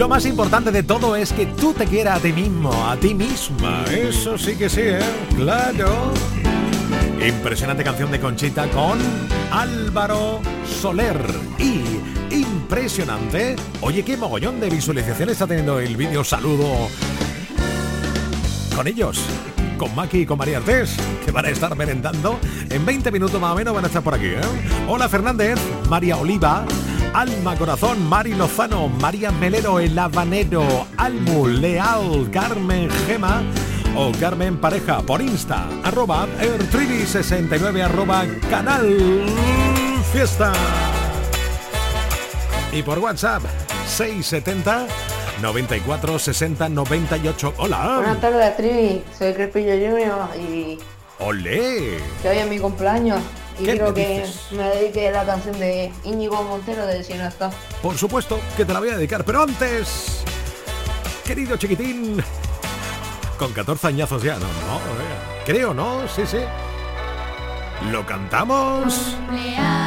Lo 0.00 0.08
más 0.08 0.24
importante 0.24 0.72
de 0.72 0.82
todo 0.82 1.14
es 1.14 1.30
que 1.30 1.44
tú 1.44 1.74
te 1.74 1.84
quieras 1.84 2.20
a 2.20 2.22
ti 2.22 2.32
mismo, 2.32 2.72
a 2.88 2.96
ti 2.96 3.12
misma. 3.12 3.84
Eso 3.84 4.38
sí 4.38 4.56
que 4.56 4.70
sí, 4.70 4.80
¿eh? 4.82 4.98
Claro. 5.36 6.14
Impresionante 7.22 7.84
canción 7.84 8.10
de 8.10 8.18
Conchita 8.18 8.66
con 8.70 8.98
Álvaro 9.52 10.40
Soler. 10.64 11.22
Y 11.58 11.82
impresionante. 12.34 13.56
Oye, 13.82 14.02
qué 14.02 14.16
mogollón 14.16 14.58
de 14.58 14.70
visualizaciones 14.70 15.34
está 15.34 15.46
teniendo 15.46 15.78
el 15.78 15.94
vídeo 15.98 16.24
saludo 16.24 16.88
con 18.74 18.86
ellos. 18.86 19.20
Con 19.76 19.94
Maki 19.94 20.20
y 20.20 20.26
con 20.26 20.38
María 20.38 20.58
Artés, 20.58 20.96
que 21.26 21.30
van 21.30 21.44
a 21.44 21.50
estar 21.50 21.76
merendando. 21.76 22.40
En 22.70 22.86
20 22.86 23.10
minutos 23.10 23.38
más 23.38 23.52
o 23.52 23.56
menos 23.56 23.74
van 23.74 23.84
a 23.84 23.88
estar 23.88 24.02
por 24.02 24.14
aquí. 24.14 24.28
¿eh? 24.28 24.40
Hola 24.88 25.10
Fernández, 25.10 25.58
María 25.90 26.16
Oliva, 26.16 26.64
Alma 27.12 27.56
Corazón, 27.56 28.08
Mari 28.08 28.34
Lozano, 28.34 28.88
María 28.88 29.32
Melero, 29.32 29.80
El 29.80 29.98
Habanero, 29.98 30.86
Almu, 30.96 31.48
Leal, 31.48 32.30
Carmen 32.32 32.88
Gema 33.06 33.42
o 33.96 34.12
Carmen 34.12 34.56
Pareja 34.58 35.00
por 35.02 35.20
Insta, 35.20 35.66
arroba 35.82 36.28
Ertrivi69, 36.40 37.82
arroba 37.82 38.24
Canal 38.48 39.26
Fiesta. 40.12 40.52
Y 42.72 42.82
por 42.82 43.00
WhatsApp, 43.00 43.42
670 43.88 44.86
94 45.42 46.18
60 46.18 46.68
98. 46.68 47.54
Hola. 47.56 47.94
Buenas 47.96 48.20
tardes, 48.20 48.56
Trivi. 48.56 49.02
Soy 49.18 49.32
Crespillo 49.34 49.72
Junior 49.72 50.28
y 50.38 50.78
¡Olé! 51.18 51.98
que 52.22 52.28
hoy 52.28 52.38
es 52.38 52.48
mi 52.48 52.58
cumpleaños. 52.60 53.20
Y 53.60 53.64
¿Qué 53.64 53.72
quiero 53.72 53.92
que 53.92 54.24
me 54.52 54.62
dedique 54.70 55.10
la 55.10 55.26
canción 55.26 55.58
de 55.58 55.92
Íñigo 56.04 56.42
Montero 56.42 56.86
de 56.86 57.04
Si 57.04 57.12
no 57.12 57.28
está. 57.28 57.50
Por 57.82 57.96
supuesto 57.98 58.40
que 58.56 58.64
te 58.64 58.72
la 58.72 58.80
voy 58.80 58.88
a 58.88 58.96
dedicar, 58.96 59.22
pero 59.24 59.42
antes, 59.42 60.22
querido 61.26 61.58
chiquitín, 61.58 62.22
con 63.38 63.52
14 63.52 63.88
añazos 63.88 64.22
ya, 64.22 64.34
no, 64.34 64.40
no, 64.40 64.46
eh, 64.46 65.42
creo, 65.44 65.74
¿no? 65.74 66.08
Sí, 66.08 66.22
sí. 66.26 66.38
¿Lo 67.90 68.06
cantamos? 68.06 69.16
Cumpleaños 69.26 69.79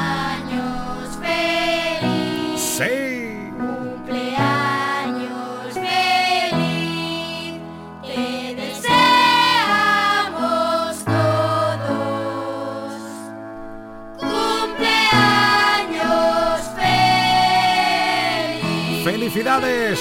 ¡Felicidades! 19.33 19.99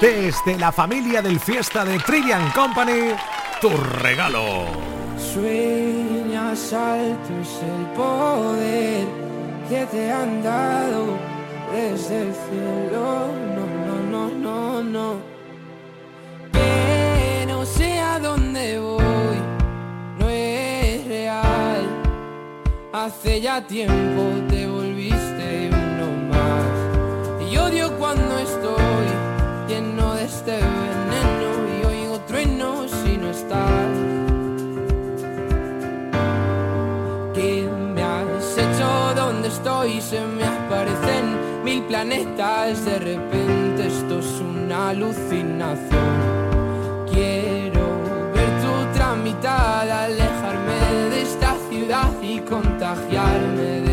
Desde 0.00 0.58
la 0.58 0.72
familia 0.72 1.22
del 1.22 1.38
Fiesta 1.38 1.84
de 1.84 2.00
Trivian 2.00 2.50
Company, 2.50 3.12
tu 3.60 3.68
regalo. 3.68 4.64
Sueñas 5.16 6.72
alto 6.72 7.28
es 7.40 7.60
el 7.62 7.86
poder 7.94 9.06
que 9.68 9.86
te 9.86 10.10
han 10.10 10.42
dado 10.42 11.16
desde 11.72 12.22
el 12.22 12.34
cielo. 12.34 13.28
No, 13.54 13.66
no, 13.86 14.00
no, 14.10 14.82
no, 14.82 14.82
no. 14.82 15.20
Que 16.52 17.46
no 17.46 17.64
sé 17.64 18.00
a 18.00 18.18
dónde 18.18 18.80
voy, 18.80 19.36
no 20.18 20.28
es 20.28 21.06
real. 21.06 21.86
Hace 22.92 23.42
ya 23.42 23.64
tiempo 23.64 24.22
te 24.48 24.66
odio 27.70 27.96
cuando 27.98 28.38
estoy 28.38 29.06
lleno 29.68 30.14
de 30.14 30.24
este 30.24 30.52
veneno 30.52 31.50
y 31.78 31.86
oigo 31.86 32.18
truenos 32.26 32.90
si 32.90 33.16
no 33.16 33.30
estás. 33.30 33.90
¿Qué 37.34 37.68
me 37.94 38.02
has 38.02 38.58
hecho? 38.58 39.14
¿Dónde 39.14 39.48
estoy? 39.48 40.00
Se 40.00 40.20
me 40.20 40.44
aparecen 40.44 41.64
mil 41.64 41.82
planetas. 41.84 42.84
De 42.84 42.98
repente 42.98 43.86
esto 43.86 44.18
es 44.18 44.40
una 44.40 44.90
alucinación. 44.90 46.10
Quiero 47.12 47.86
ver 48.34 48.50
tu 48.62 48.98
tramitada, 48.98 50.04
alejarme 50.04 51.10
de 51.10 51.22
esta 51.22 51.54
ciudad 51.68 52.10
y 52.22 52.40
contagiarme 52.40 53.80
de 53.86 53.89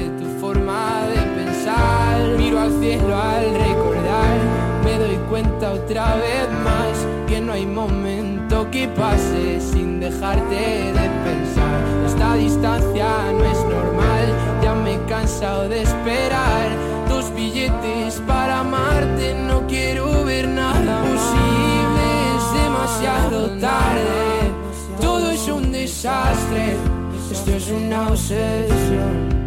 Miro 2.48 2.62
al 2.62 2.80
cielo 2.80 3.14
al 3.14 3.54
recordar, 3.56 4.38
me 4.86 4.98
doy 4.98 5.18
cuenta 5.30 5.74
otra 5.74 6.16
vez 6.16 6.48
más 6.64 7.06
que 7.28 7.42
no 7.42 7.52
hay 7.52 7.66
momento 7.66 8.72
que 8.72 8.88
pase 8.88 9.60
sin 9.60 10.00
dejarte 10.00 10.56
de 10.56 11.10
pensar. 11.26 11.78
Esta 12.06 12.36
distancia 12.36 13.10
no 13.34 13.44
es 13.44 13.60
normal, 13.66 14.28
ya 14.64 14.74
me 14.76 14.94
he 14.94 15.06
cansado 15.10 15.68
de 15.68 15.82
esperar 15.82 16.70
tus 17.10 17.30
billetes 17.36 18.22
para 18.26 18.62
amarte. 18.62 19.36
No 19.46 19.68
quiero 19.68 20.24
ver 20.24 20.48
nada 20.48 21.02
posible, 21.02 22.06
es 22.38 22.64
demasiado 22.64 23.60
tarde. 23.60 24.54
Todo 25.02 25.32
es 25.32 25.50
un 25.50 25.74
desastre, 25.74 26.78
esto 27.30 27.52
es 27.52 27.70
una 27.72 28.08
obsesión. 28.08 29.47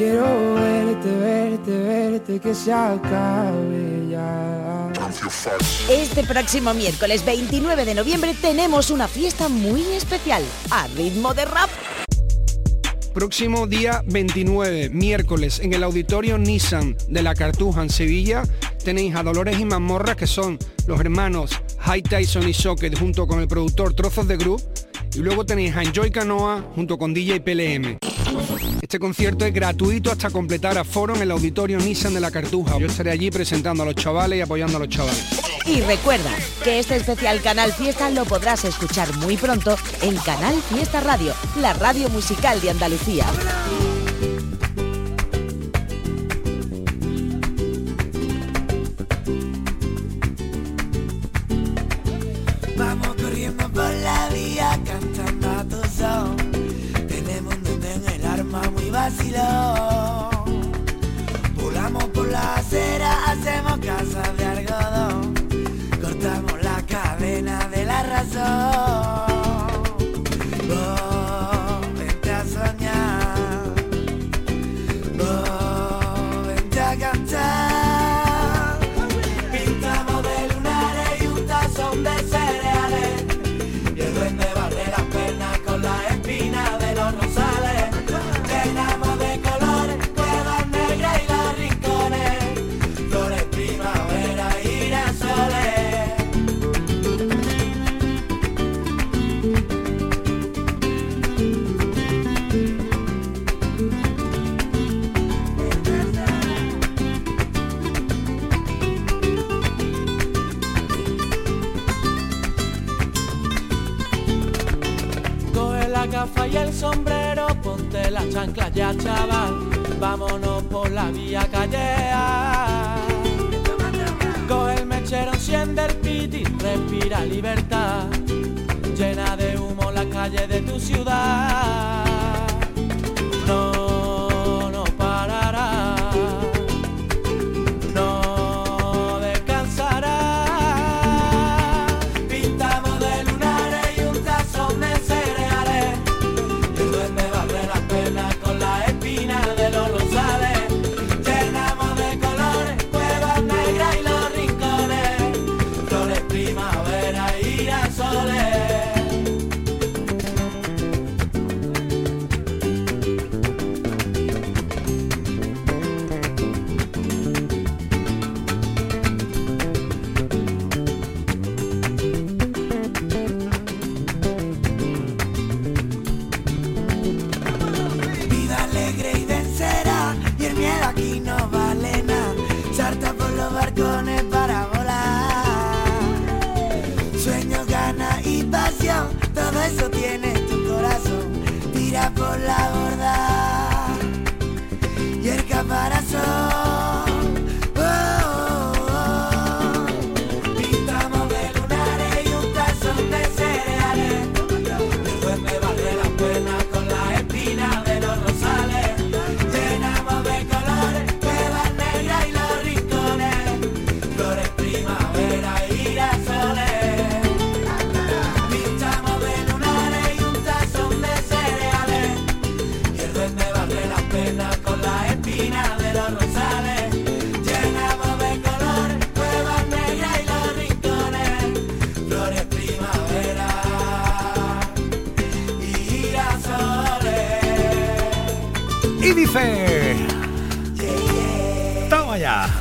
Quiero 0.00 0.54
verte, 0.54 1.14
verte, 1.14 1.70
verte, 1.70 2.38
que 2.40 2.54
se 2.54 2.72
acabe 2.72 4.08
ya. 4.10 4.90
Este 5.90 6.24
próximo 6.24 6.72
miércoles 6.72 7.22
29 7.22 7.84
de 7.84 7.94
noviembre 7.94 8.34
tenemos 8.40 8.88
una 8.88 9.08
fiesta 9.08 9.50
muy 9.50 9.82
especial 9.92 10.42
a 10.70 10.86
ritmo 10.86 11.34
de 11.34 11.44
rap. 11.44 11.68
Próximo 13.12 13.66
día 13.66 14.02
29, 14.06 14.88
miércoles, 14.88 15.60
en 15.62 15.74
el 15.74 15.84
auditorio 15.84 16.38
Nissan 16.38 16.96
de 17.06 17.22
la 17.22 17.34
Cartuja 17.34 17.82
en 17.82 17.90
Sevilla, 17.90 18.44
tenéis 18.82 19.14
a 19.16 19.22
Dolores 19.22 19.60
y 19.60 19.66
Mazmorra, 19.66 20.16
que 20.16 20.26
son 20.26 20.58
los 20.86 20.98
hermanos 20.98 21.50
High 21.80 22.04
Tyson 22.04 22.48
y 22.48 22.54
Socket, 22.54 22.98
junto 22.98 23.26
con 23.26 23.38
el 23.40 23.48
productor 23.48 23.92
Trozos 23.92 24.26
de 24.26 24.38
Group, 24.38 24.62
y 25.14 25.18
luego 25.18 25.44
tenéis 25.44 25.76
a 25.76 25.82
Enjoy 25.82 26.10
Canoa, 26.10 26.64
junto 26.74 26.96
con 26.96 27.12
DJ 27.12 27.40
PLM. 27.42 27.98
Este 28.90 28.98
concierto 28.98 29.44
es 29.44 29.54
gratuito 29.54 30.10
hasta 30.10 30.30
completar 30.30 30.76
a 30.76 30.82
foro 30.82 31.14
en 31.14 31.22
el 31.22 31.30
auditorio 31.30 31.78
Nissan 31.78 32.12
de 32.12 32.18
la 32.18 32.32
Cartuja. 32.32 32.76
Yo 32.76 32.88
estaré 32.88 33.12
allí 33.12 33.30
presentando 33.30 33.84
a 33.84 33.86
los 33.86 33.94
chavales 33.94 34.40
y 34.40 34.42
apoyando 34.42 34.78
a 34.78 34.80
los 34.80 34.88
chavales. 34.88 35.24
Y 35.64 35.80
recuerda 35.82 36.32
que 36.64 36.80
este 36.80 36.96
especial 36.96 37.40
Canal 37.40 37.72
Fiesta 37.72 38.10
lo 38.10 38.24
podrás 38.24 38.64
escuchar 38.64 39.16
muy 39.18 39.36
pronto 39.36 39.76
en 40.02 40.16
Canal 40.16 40.60
Fiesta 40.62 40.98
Radio, 40.98 41.34
la 41.60 41.72
radio 41.72 42.08
musical 42.08 42.60
de 42.60 42.70
Andalucía. 42.70 43.26
Vacilón. 59.00 60.60
Volamos 61.54 62.04
por 62.14 62.28
la 62.28 62.56
acera, 62.56 63.10
hacemos 63.30 63.78
casas 63.78 64.36
de 64.36 64.44
algodón. 64.44 65.34
Cortamos 66.02 66.62
la 66.62 66.82
cadena 66.86 67.56
de 67.68 67.84
la 67.86 68.02
razón. 68.02 69.09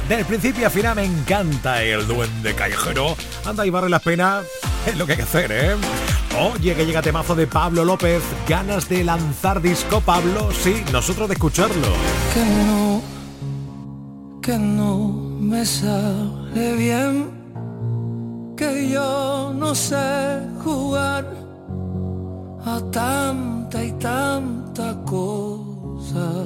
Del 0.09 0.25
principio 0.25 0.65
a 0.65 0.71
final 0.71 0.95
me 0.95 1.05
encanta 1.05 1.83
el 1.83 2.07
duende 2.07 2.55
callejero. 2.55 3.15
Anda 3.45 3.63
y 3.65 3.69
barre 3.69 3.89
las 3.89 4.01
penas. 4.01 4.43
Es 4.87 4.97
lo 4.97 5.05
que 5.05 5.11
hay 5.11 5.17
que 5.17 5.23
hacer, 5.23 5.51
¿eh? 5.51 5.75
Oye, 6.39 6.73
que 6.73 6.83
llega 6.85 7.03
temazo 7.03 7.35
de 7.35 7.45
Pablo 7.45 7.85
López. 7.85 8.23
Ganas 8.47 8.89
de 8.89 9.03
lanzar 9.03 9.61
disco, 9.61 10.01
Pablo. 10.01 10.49
Sí, 10.51 10.83
nosotros 10.91 11.27
de 11.27 11.35
escucharlo. 11.35 11.87
que 12.33 12.43
no, 12.65 13.01
que 14.41 14.57
no 14.57 15.09
me 15.39 15.63
sale 15.63 16.75
bien, 16.75 17.29
que 18.57 18.89
yo 18.89 19.53
no 19.55 19.75
sé 19.75 20.39
jugar 20.63 21.25
a 22.65 22.81
tanta 22.91 23.83
y 23.83 23.91
tanta 23.93 24.95
cosa, 25.05 26.45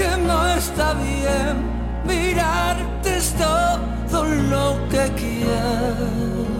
que 0.00 0.16
no 0.26 0.38
está 0.48 0.94
bien. 0.94 1.54
Mirarte 2.06 3.16
es 3.18 3.34
todo 3.34 4.24
lo 4.24 4.88
que 4.88 5.04
quiero 5.20 6.59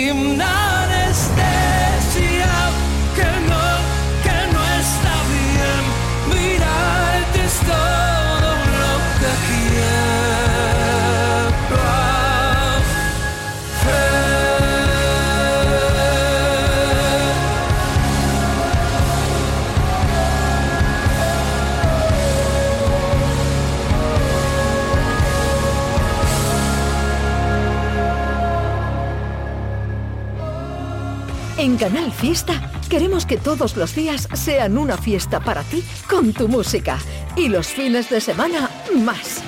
vivir 0.00 1.79
Canal 31.80 32.12
Fiesta 32.12 32.70
queremos 32.90 33.24
que 33.24 33.38
todos 33.38 33.74
los 33.74 33.94
días 33.94 34.28
sean 34.34 34.76
una 34.76 34.98
fiesta 34.98 35.40
para 35.40 35.62
ti 35.62 35.82
con 36.10 36.34
tu 36.34 36.46
música 36.46 36.98
y 37.36 37.48
los 37.48 37.68
fines 37.68 38.10
de 38.10 38.20
semana 38.20 38.68
más. 38.98 39.40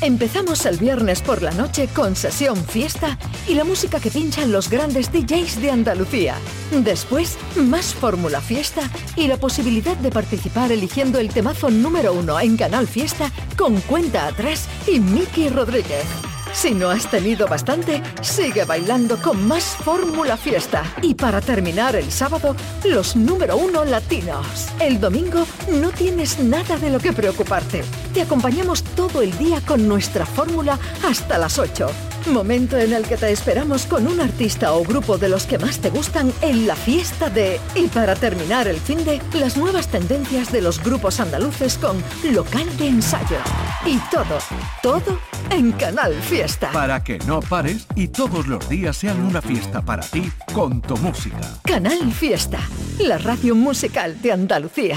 Empezamos 0.00 0.66
el 0.66 0.78
viernes 0.78 1.22
por 1.22 1.42
la 1.42 1.52
noche 1.52 1.86
con 1.86 2.16
sesión 2.16 2.56
fiesta 2.56 3.16
y 3.46 3.54
la 3.54 3.62
música 3.62 4.00
que 4.00 4.10
pinchan 4.10 4.50
los 4.50 4.68
grandes 4.68 5.12
DJs 5.12 5.62
de 5.62 5.70
Andalucía. 5.70 6.34
Después, 6.72 7.38
más 7.54 7.94
fórmula 7.94 8.40
fiesta 8.40 8.90
y 9.14 9.28
la 9.28 9.36
posibilidad 9.36 9.96
de 9.96 10.10
participar 10.10 10.72
eligiendo 10.72 11.20
el 11.20 11.28
temazo 11.28 11.70
número 11.70 12.14
uno 12.14 12.40
en 12.40 12.56
Canal 12.56 12.88
Fiesta 12.88 13.30
con 13.56 13.80
cuenta 13.82 14.26
atrás 14.26 14.68
y 14.92 14.98
Miki 14.98 15.50
Rodríguez. 15.50 16.35
Si 16.56 16.72
no 16.72 16.88
has 16.88 17.10
tenido 17.10 17.46
bastante, 17.46 18.02
sigue 18.22 18.64
bailando 18.64 19.18
con 19.18 19.46
más 19.46 19.76
Fórmula 19.84 20.38
Fiesta. 20.38 20.84
Y 21.02 21.14
para 21.14 21.42
terminar 21.42 21.94
el 21.96 22.10
sábado, 22.10 22.56
los 22.82 23.14
número 23.14 23.58
uno 23.58 23.84
latinos. 23.84 24.68
El 24.80 24.98
domingo 24.98 25.46
no 25.70 25.90
tienes 25.90 26.38
nada 26.38 26.78
de 26.78 26.88
lo 26.88 26.98
que 26.98 27.12
preocuparte. 27.12 27.84
Te 28.14 28.22
acompañamos 28.22 28.82
todo 28.82 29.20
el 29.20 29.36
día 29.36 29.60
con 29.60 29.86
nuestra 29.86 30.24
fórmula 30.24 30.78
hasta 31.06 31.36
las 31.36 31.58
8. 31.58 31.90
Momento 32.28 32.76
en 32.76 32.92
el 32.92 33.06
que 33.06 33.16
te 33.16 33.30
esperamos 33.30 33.86
con 33.86 34.06
un 34.06 34.20
artista 34.20 34.72
o 34.72 34.82
grupo 34.82 35.16
de 35.16 35.28
los 35.28 35.46
que 35.46 35.58
más 35.58 35.78
te 35.78 35.90
gustan 35.90 36.32
en 36.40 36.66
la 36.66 36.74
fiesta 36.74 37.30
de... 37.30 37.60
Y 37.74 37.86
para 37.86 38.16
terminar 38.16 38.66
el 38.66 38.78
fin 38.78 39.04
de, 39.04 39.20
las 39.34 39.56
nuevas 39.56 39.88
tendencias 39.88 40.50
de 40.50 40.60
los 40.60 40.82
grupos 40.82 41.20
andaluces 41.20 41.78
con 41.78 42.02
local 42.24 42.66
de 42.78 42.88
ensayo. 42.88 43.38
Y 43.84 43.98
todo, 44.10 44.38
todo 44.82 45.20
en 45.50 45.70
Canal 45.72 46.14
Fiesta. 46.14 46.72
Para 46.72 47.02
que 47.04 47.18
no 47.20 47.40
pares 47.40 47.86
y 47.94 48.08
todos 48.08 48.48
los 48.48 48.68
días 48.68 48.96
sean 48.96 49.20
una 49.24 49.40
fiesta 49.40 49.80
para 49.80 50.02
ti 50.02 50.30
con 50.52 50.82
tu 50.82 50.96
música. 50.96 51.40
Canal 51.62 52.12
Fiesta, 52.12 52.58
la 52.98 53.18
radio 53.18 53.54
musical 53.54 54.20
de 54.20 54.32
Andalucía. 54.32 54.96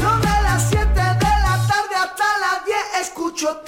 Yo 0.00 0.16
de 0.18 0.42
las 0.42 0.70
7 0.70 0.86
de 0.86 0.94
la 0.94 1.66
tarde 1.68 1.96
hasta 1.96 2.24
las 2.38 2.64
10 2.64 2.76
escucho 3.02 3.62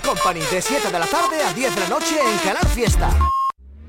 Company. 0.00 0.40
De 0.40 0.60
7 0.60 0.90
de 0.90 0.98
la 0.98 1.06
tarde 1.06 1.42
a 1.42 1.52
10 1.52 1.74
de 1.74 1.80
la 1.80 1.88
noche 1.88 2.18
en 2.20 2.38
Canal 2.38 2.66
Fiesta. 2.68 3.39